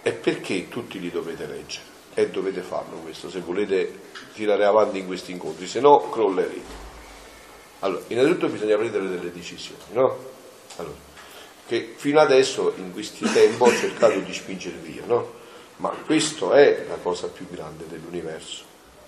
[0.02, 4.00] e perché tutti li dovete leggere e dovete farlo questo se volete
[4.32, 6.82] tirare avanti in questi incontri, se no crollerete.
[7.80, 10.16] Allora, innanzitutto bisogna prendere delle decisioni, no?
[10.76, 10.94] Allora,
[11.66, 15.42] che fino adesso in questi tempi ho cercato di spingere via, no?
[15.76, 18.64] Ma questa è la cosa più grande dell'universo.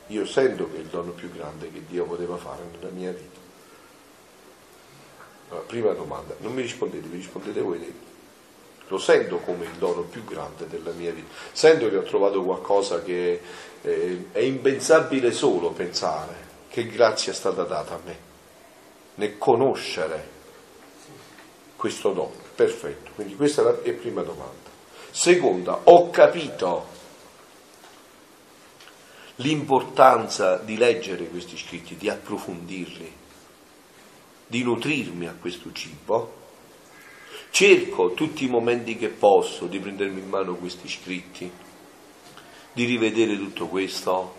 [0.09, 3.39] Io sento che è il dono più grande che Dio poteva fare nella mia vita.
[5.49, 8.16] Allora, prima domanda, non mi rispondete, mi rispondete voi dentro.
[8.89, 11.33] Lo sento come il dono più grande della mia vita.
[11.53, 13.41] Sento che ho trovato qualcosa che
[13.83, 18.19] eh, è impensabile solo pensare che grazia è stata data a me.
[19.17, 20.29] Nel conoscere
[21.77, 22.45] questo dono.
[22.55, 24.71] Perfetto, quindi questa è la è prima domanda.
[25.11, 26.95] Seconda, ho capito
[29.37, 33.13] l'importanza di leggere questi scritti, di approfondirli,
[34.47, 36.45] di nutrirmi a questo cibo.
[37.51, 41.51] Cerco tutti i momenti che posso di prendermi in mano questi scritti,
[42.73, 44.35] di rivedere tutto questo,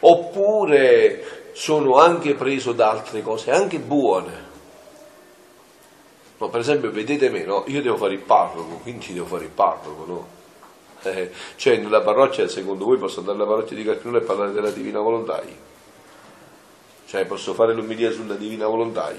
[0.00, 4.46] oppure sono anche preso da altre cose, anche buone.
[6.38, 7.64] No, per esempio, vedete me, no?
[7.66, 10.26] Io devo fare il parroco, quindi devo fare il parroco, no?
[11.02, 14.70] Eh, cioè, nella parrocchia, secondo voi, posso andare alla parrocchia di Carpinone e parlare della
[14.70, 15.42] Divina Volontà?
[15.42, 15.66] io?
[17.06, 19.12] Cioè, posso fare l'omilia sulla Divina Volontà?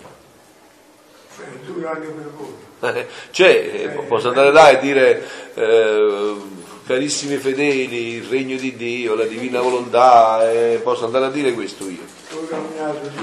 [1.40, 3.06] È duro anche per voi.
[3.32, 6.36] Cioè, eh, posso andare là e dire, eh,
[6.86, 11.88] carissimi fedeli, il regno di Dio, la Divina Volontà, eh, posso andare a dire questo
[11.88, 12.18] io?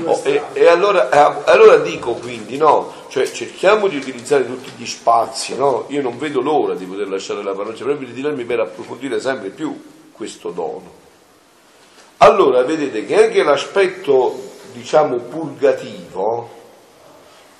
[0.04, 4.86] Oh, e, e allora, eh, allora dico quindi, no, cioè cerchiamo di utilizzare tutti gli
[4.86, 5.86] spazi, no?
[5.88, 9.48] Io non vedo l'ora di poter lasciare la parrocchia, proprio di tirarmi per approfondire sempre
[9.48, 9.80] più
[10.12, 11.04] questo dono.
[12.18, 14.38] Allora vedete che anche l'aspetto,
[14.72, 16.50] diciamo, purgativo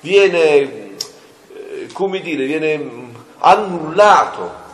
[0.07, 4.65] viene, eh, come dire, viene mm, annullato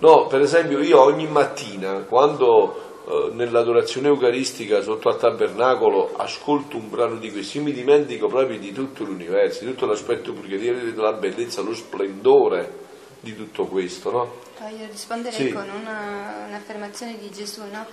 [0.00, 6.90] No, per esempio io ogni mattina quando eh, nell'adorazione eucaristica sotto al tabernacolo ascolto un
[6.90, 11.12] brano di questi, io mi dimentico proprio di tutto l'universo, di tutto l'aspetto purgatorio, della
[11.14, 12.82] bellezza, lo splendore
[13.20, 14.32] di tutto questo, no?
[14.60, 15.50] Voglio rispondere Sì.
[15.52, 17.86] con una- un'affermazione di Gesù, no?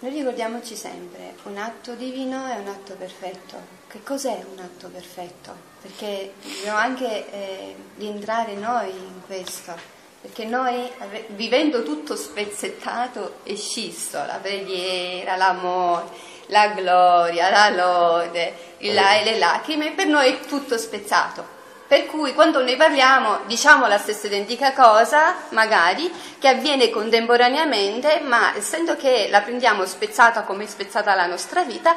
[0.00, 3.56] Noi ricordiamoci sempre, un atto divino è un atto perfetto.
[3.94, 5.54] Che cos'è un atto perfetto?
[5.80, 9.72] Perché dobbiamo anche eh, rientrare noi in questo,
[10.20, 10.90] perché noi,
[11.28, 16.06] vivendo tutto spezzettato e scisso, la preghiera, l'amore,
[16.46, 21.46] la gloria, la lode, il là e le lacrime, per noi è tutto spezzato.
[21.86, 28.56] Per cui quando noi parliamo diciamo la stessa identica cosa, magari, che avviene contemporaneamente, ma
[28.56, 31.94] essendo che la prendiamo spezzata come è spezzata la nostra vita,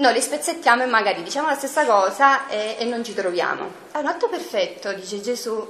[0.00, 3.70] noi li spezzettiamo e magari diciamo la stessa cosa e, e non ci troviamo.
[3.92, 5.66] È un atto perfetto, dice Gesù,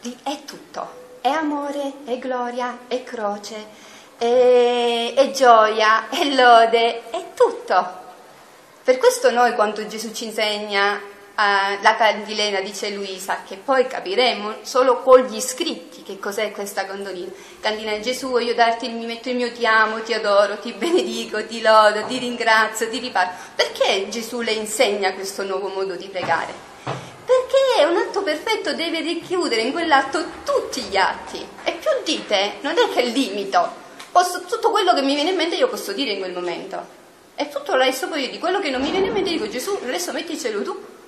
[0.00, 0.98] di- è tutto.
[1.20, 3.66] È amore, è gloria, è croce,
[4.16, 7.98] è, è gioia, è lode, è tutto.
[8.82, 10.98] Per questo noi quando Gesù ci insegna
[11.80, 17.30] la candilena, dice Luisa, che poi capiremo solo con gli scritti che cos'è questa candolina.
[17.60, 21.62] Candilena Gesù, voglio darti, mi metto il mio ti amo, ti adoro, ti benedico, ti
[21.62, 23.30] lodo, ti ringrazio, ti riparo.
[23.54, 26.52] Perché Gesù le insegna questo nuovo modo di pregare?
[26.84, 31.46] Perché un atto perfetto deve richiudere in quell'atto tutti gli atti.
[31.64, 33.78] E più dite, non è che limito.
[34.10, 36.98] Posso- tutto quello che mi viene in mente io posso dire in quel momento.
[37.34, 39.48] E tutto il resto poi io di quello che non mi viene in mente dico
[39.48, 40.98] Gesù, adesso metticelo tu.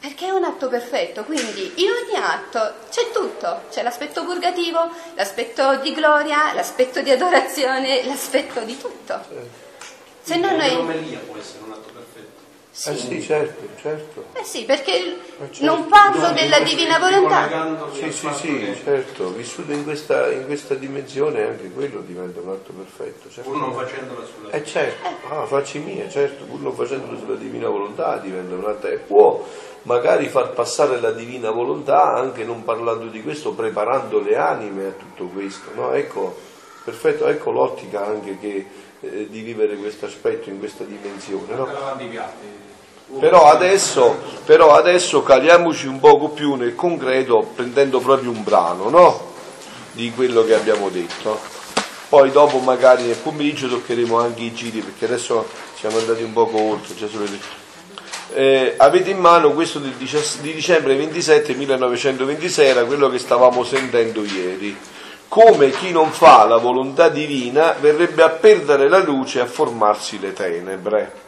[0.00, 5.76] Perché è un atto perfetto, quindi in ogni atto c'è tutto, c'è l'aspetto purgativo, l'aspetto
[5.78, 9.20] di gloria, l'aspetto di adorazione, l'aspetto di tutto.
[10.22, 10.74] Se no noi...
[10.74, 12.37] l'omelia può essere un atto perfetto.
[12.86, 14.24] Eh sì, certo, certo.
[14.34, 15.64] Eh sì, perché il- certo.
[15.64, 17.48] non parlo No, della in divina volontà.
[17.92, 22.50] Sì, sì, sì, che certo, vissuto in questa, in questa dimensione anche quello diventa un
[22.50, 23.28] atto perfetto.
[23.30, 23.50] Certo.
[23.50, 27.68] Pur non facendola sulla Eh certo, ah, facci mia, certo, pur non facendolo sulla divina
[27.68, 29.44] volontà diventa un atto e può
[29.82, 34.90] magari far passare la divina volontà anche non parlando di questo, preparando le anime a
[34.90, 35.92] tutto questo, no?
[35.94, 36.36] Ecco,
[36.84, 38.66] perfetto, ecco l'ottica anche che,
[39.00, 41.66] eh, di vivere questo aspetto in questa dimensione, no?
[43.16, 49.32] Però adesso, però adesso caliamoci un poco più nel concreto prendendo proprio un brano no?
[49.92, 51.40] di quello che abbiamo detto.
[52.10, 56.60] Poi dopo magari nel pomeriggio toccheremo anche i giri perché adesso siamo andati un poco
[56.60, 56.94] oltre.
[56.98, 57.56] le-
[58.34, 63.64] Eh, avete in mano questo del 17 di dicembre 27 1926, era quello che stavamo
[63.64, 64.76] sentendo ieri.
[65.28, 70.20] Come chi non fa la volontà divina verrebbe a perdere la luce e a formarsi
[70.20, 71.26] le tenebre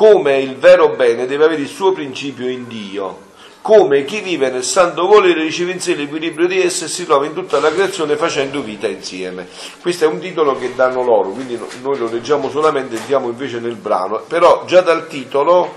[0.00, 3.18] come il vero bene deve avere il suo principio in Dio,
[3.60, 7.26] come chi vive nel santo volere riceve in sé l'equilibrio di esso e si trova
[7.26, 9.46] in tutta la creazione facendo vita insieme.
[9.82, 13.60] Questo è un titolo che danno loro, quindi no- noi lo leggiamo solamente, entriamo invece
[13.60, 15.70] nel brano, però già dal titolo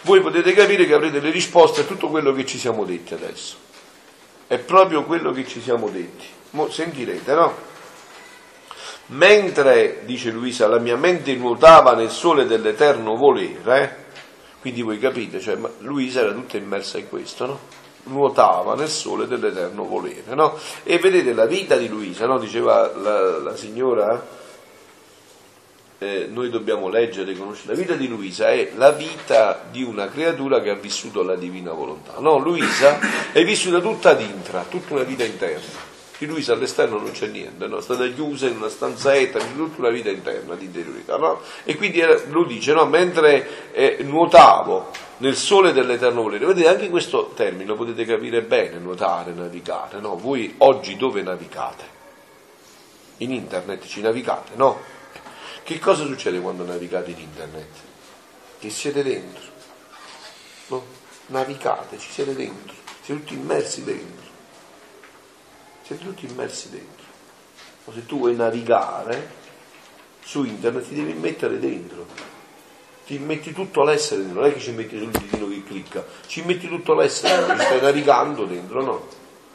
[0.00, 3.54] voi potete capire che avrete le risposte a tutto quello che ci siamo detti adesso.
[4.48, 6.26] È proprio quello che ci siamo detti.
[6.50, 7.65] Mo sentirete, no?
[9.08, 14.04] Mentre, dice Luisa, la mia mente nuotava nel sole dell'eterno volere,
[14.60, 17.60] quindi voi capite, cioè, Luisa era tutta immersa in questo, no?
[18.04, 20.58] Nuotava nel sole dell'eterno volere, no?
[20.82, 22.38] E vedete la vita di Luisa, no?
[22.38, 24.26] Diceva la, la signora,
[25.98, 27.74] eh, noi dobbiamo leggere e conoscere.
[27.74, 31.72] La vita di Luisa è la vita di una creatura che ha vissuto la divina
[31.72, 32.14] volontà.
[32.18, 32.98] No, Luisa
[33.30, 35.94] è vissuta tutta ad intra, tutta una vita interna.
[36.18, 37.78] Di Luisa all'esterno non c'è niente, no?
[37.78, 41.18] è stata chiusa in una stanzetta, di tutta una vita interna di interiorità.
[41.18, 41.40] No?
[41.64, 42.86] E quindi era- lo dice, no?
[42.86, 48.78] mentre eh, nuotavo nel sole dell'eterno volere, vedete anche questo termine lo potete capire bene,
[48.78, 49.98] nuotare, navigare.
[50.00, 51.94] Voi oggi dove navigate?
[53.18, 54.78] In internet ci navigate, no?
[55.62, 57.68] Che cosa succede quando navigate in internet?
[58.58, 59.42] Che siete dentro,
[60.68, 60.84] no?
[61.28, 64.25] Navigate, ci siete dentro, siete tutti immersi dentro,
[65.86, 67.04] siete tutti immersi dentro.
[67.84, 69.44] O se tu vuoi navigare
[70.24, 72.06] su internet ti devi mettere dentro,
[73.06, 76.42] ti metti tutto l'essere dentro, non è che ci metti sul ditino che clicca, ci
[76.42, 79.06] metti tutto l'essere ci stai navigando dentro, no?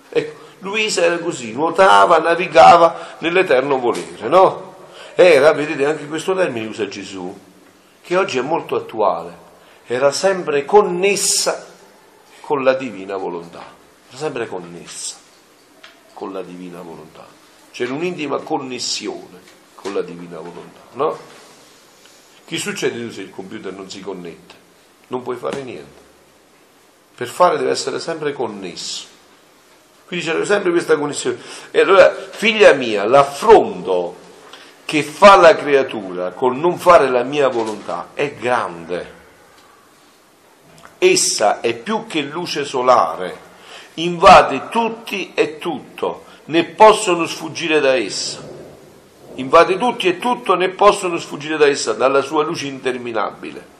[0.08, 4.76] Ecco, Luisa era così, nuotava, navigava nell'eterno volere, no?
[5.16, 7.38] Era, vedete, anche questo termine usa Gesù,
[8.02, 9.38] che oggi è molto attuale,
[9.86, 11.68] era sempre connessa
[12.40, 13.64] con la divina volontà,
[14.08, 15.21] era sempre connessa
[16.22, 17.26] con la divina volontà.
[17.72, 19.40] C'era un'intima connessione
[19.74, 21.18] con la divina volontà, no?
[22.46, 24.54] Che succede se il computer non si connette?
[25.08, 26.00] Non puoi fare niente.
[27.16, 29.08] Per fare deve essere sempre connesso.
[30.06, 31.40] Quindi c'è sempre questa connessione.
[31.72, 34.16] E allora, figlia mia, l'affronto
[34.86, 39.14] che fa la creatura col non fare la mia volontà è grande.
[41.00, 43.50] Essa è più che luce solare,
[43.96, 48.50] invade tutti e tutto, né possono sfuggire da essa.
[49.36, 53.80] Invade tutti e tutto, né possono sfuggire da essa, dalla sua luce interminabile.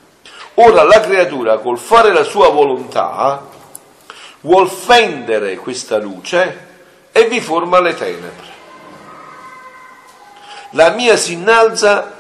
[0.56, 3.42] Ora la creatura, col fare la sua volontà,
[4.42, 6.68] vuol fendere questa luce
[7.12, 8.50] e vi forma le tenebre.
[10.72, 12.20] La mia si innalza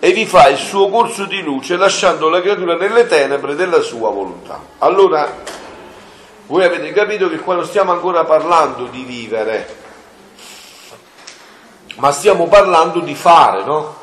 [0.00, 4.10] e vi fa il suo corso di luce lasciando la creatura nelle tenebre della sua
[4.10, 4.60] volontà.
[4.78, 5.42] Allora,
[6.48, 9.76] voi avete capito che qua non stiamo ancora parlando di vivere,
[11.96, 13.96] ma stiamo parlando di fare, no?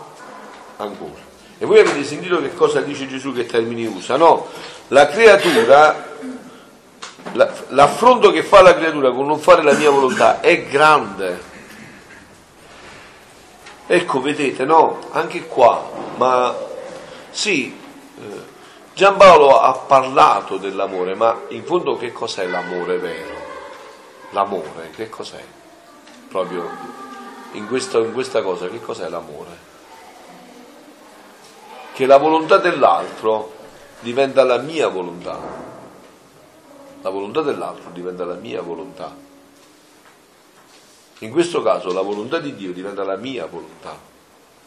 [0.78, 1.24] Ancora.
[1.58, 4.48] E voi avete sentito che cosa dice Gesù, che termini usa, no?
[4.90, 6.14] La creatura
[7.70, 11.54] l'affronto che fa la creatura con non fare la mia volontà è grande.
[13.88, 15.00] Ecco, vedete, no?
[15.12, 16.56] Anche qua, ma
[17.32, 17.76] sì,
[18.96, 23.36] Giampaolo ha parlato dell'amore, ma in fondo che cos'è l'amore vero?
[24.32, 25.44] L'amore, che cos'è?
[26.30, 26.68] Proprio
[27.52, 29.58] in questa, in questa cosa, che cos'è l'amore?
[31.94, 33.54] Che la volontà dell'altro
[34.00, 35.74] diventa la mia volontà
[37.06, 39.16] la volontà dell'altro diventa la mia volontà.
[41.20, 43.96] In questo caso la volontà di Dio diventa la mia volontà.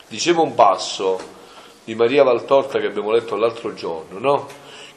[0.06, 1.18] Dicevo un passo
[1.88, 4.46] di Maria Valtorta che abbiamo letto l'altro giorno, no?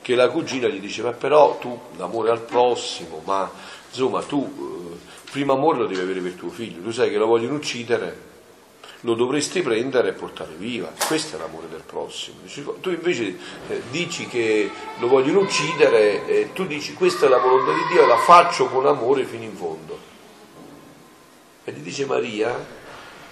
[0.01, 3.49] Che la cugina gli diceva, però tu l'amore al prossimo, ma
[3.87, 7.27] insomma tu eh, primo amore lo devi avere per tuo figlio, tu sai che lo
[7.27, 8.29] vogliono uccidere,
[9.01, 10.91] lo dovresti prendere e portare via.
[11.07, 12.39] Questo è l'amore del prossimo.
[12.81, 13.37] Tu invece
[13.69, 14.69] eh, dici che
[14.99, 18.85] lo vogliono uccidere e tu dici questa è la volontà di Dio la faccio con
[18.85, 19.97] amore fino in fondo.
[21.63, 22.53] E ti dice Maria,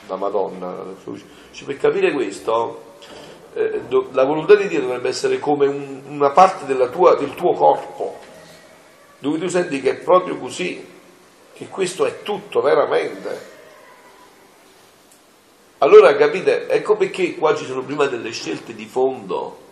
[0.08, 2.88] la Madonna, dice, per capire questo,
[3.54, 3.82] eh,
[4.12, 8.18] la volontà di Dio dovrebbe essere come un, una parte tua, del tuo corpo,
[9.20, 10.86] dove tu senti che è proprio così,
[11.54, 13.58] che questo è tutto veramente
[15.82, 19.68] allora capite, ecco perché qua ci sono prima delle scelte di fondo.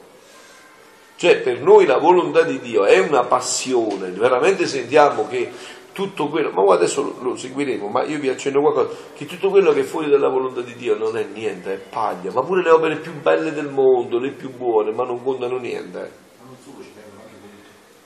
[1.18, 5.52] Cioè per noi la volontà di Dio è una passione, veramente sentiamo che
[5.98, 9.72] tutto quello, ma adesso lo, lo seguiremo, ma io vi accenno qualcosa, che tutto quello
[9.72, 12.70] che è fuori dalla volontà di Dio non è niente, è paglia, ma pure le
[12.70, 16.12] opere più belle del mondo, le più buone, ma non contano niente.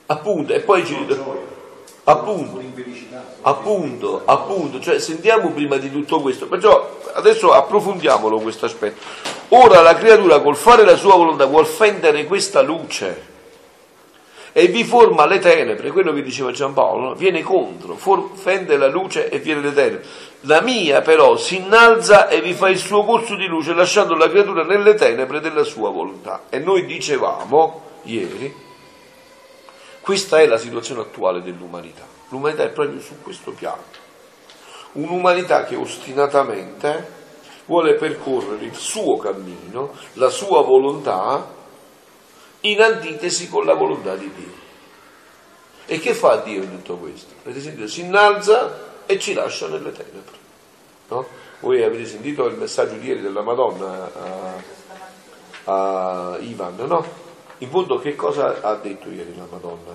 [0.06, 1.60] Appunto, e poi ci ritorno.
[2.04, 2.62] Appunto,
[3.42, 9.02] appunto, appunto, cioè sentiamo prima di tutto questo, perciò adesso approfondiamolo questo aspetto.
[9.50, 13.31] Ora la creatura col fare la sua volontà vuol fendere questa luce
[14.52, 17.14] e vi forma le tenebre, quello che diceva Giampaolo, no?
[17.14, 20.04] viene contro, for- fende la luce e viene le tenebre.
[20.42, 24.28] La mia però si innalza e vi fa il suo corso di luce lasciando la
[24.28, 26.42] creatura nelle tenebre della sua volontà.
[26.50, 28.70] E noi dicevamo ieri
[30.02, 32.02] questa è la situazione attuale dell'umanità.
[32.30, 33.82] L'umanità è proprio su questo piano.
[34.94, 37.20] Un'umanità che ostinatamente
[37.66, 41.46] vuole percorrere il suo cammino, la sua volontà,
[42.62, 44.60] in antitesi con la volontà di Dio.
[45.86, 47.34] E che fa Dio in tutto questo?
[47.42, 47.86] Avete sentito?
[47.86, 50.40] Si innalza e ci lascia nelle tenebre.
[51.08, 51.26] No?
[51.60, 54.10] Voi avete sentito il messaggio di ieri della Madonna
[55.64, 57.04] a, a Ivan, no?
[57.58, 59.94] In fondo che cosa ha detto ieri la Madonna?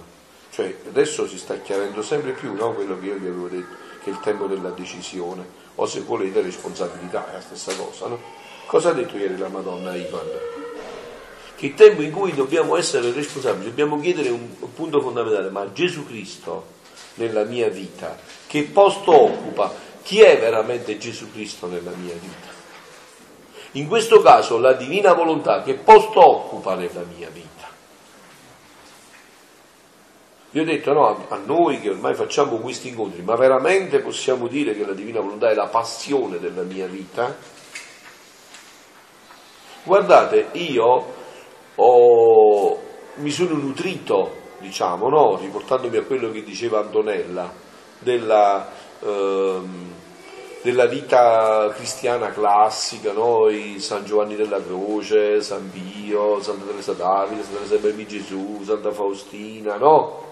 [0.49, 2.73] Cioè adesso si sta chiarendo sempre più no?
[2.73, 5.45] quello che io vi avevo detto, che è il tempo della decisione,
[5.75, 8.19] o se volete responsabilità, è la stessa cosa, no?
[8.65, 10.27] Cosa ha detto ieri la Madonna a Ivan?
[11.57, 15.73] Che il tempo in cui dobbiamo essere responsabili, dobbiamo chiedere un, un punto fondamentale, ma
[15.73, 16.75] Gesù Cristo
[17.15, 19.73] nella mia vita, che posto occupa?
[20.03, 22.47] Chi è veramente Gesù Cristo nella mia vita?
[23.71, 27.67] In questo caso la divina volontà che posto occupa nella mia vita?
[30.51, 34.75] Vi ho detto no, a noi che ormai facciamo questi incontri, ma veramente possiamo dire
[34.75, 37.35] che la divina volontà è la passione della mia vita?
[39.83, 41.16] Guardate, io
[41.77, 42.77] ho,
[43.15, 45.37] mi sono nutrito, diciamo, no?
[45.37, 47.51] riportandomi a quello che diceva Antonella,
[47.99, 48.69] della,
[49.03, 49.93] ehm,
[50.61, 53.47] della vita cristiana classica, no?
[53.77, 59.77] San Giovanni della Croce, San Pio, Santa Teresa d'Avila, Santa Teresa Baby Gesù, Santa Faustina,
[59.77, 60.25] no?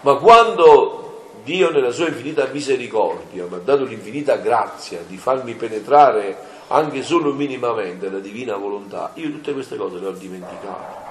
[0.00, 1.02] Ma quando
[1.42, 6.36] Dio nella sua infinita misericordia mi ha dato l'infinita grazia di farmi penetrare
[6.68, 11.04] anche solo minimamente la divina volontà, io tutte queste cose le ho dimenticate.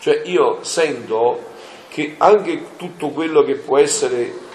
[0.00, 1.58] Cioè io sento che
[1.98, 4.46] che anche tutto quello che può essere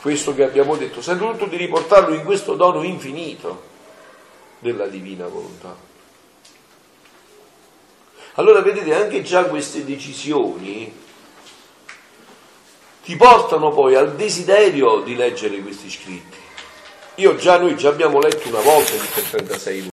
[0.00, 3.64] questo che abbiamo detto, sento tutto di riportarlo in questo dono infinito
[4.60, 5.74] della divina volontà.
[8.34, 10.94] Allora vedete anche già queste decisioni
[13.08, 16.36] ti portano poi al desiderio di leggere questi scritti.
[17.14, 19.80] Io già, noi già abbiamo letto una volta il 36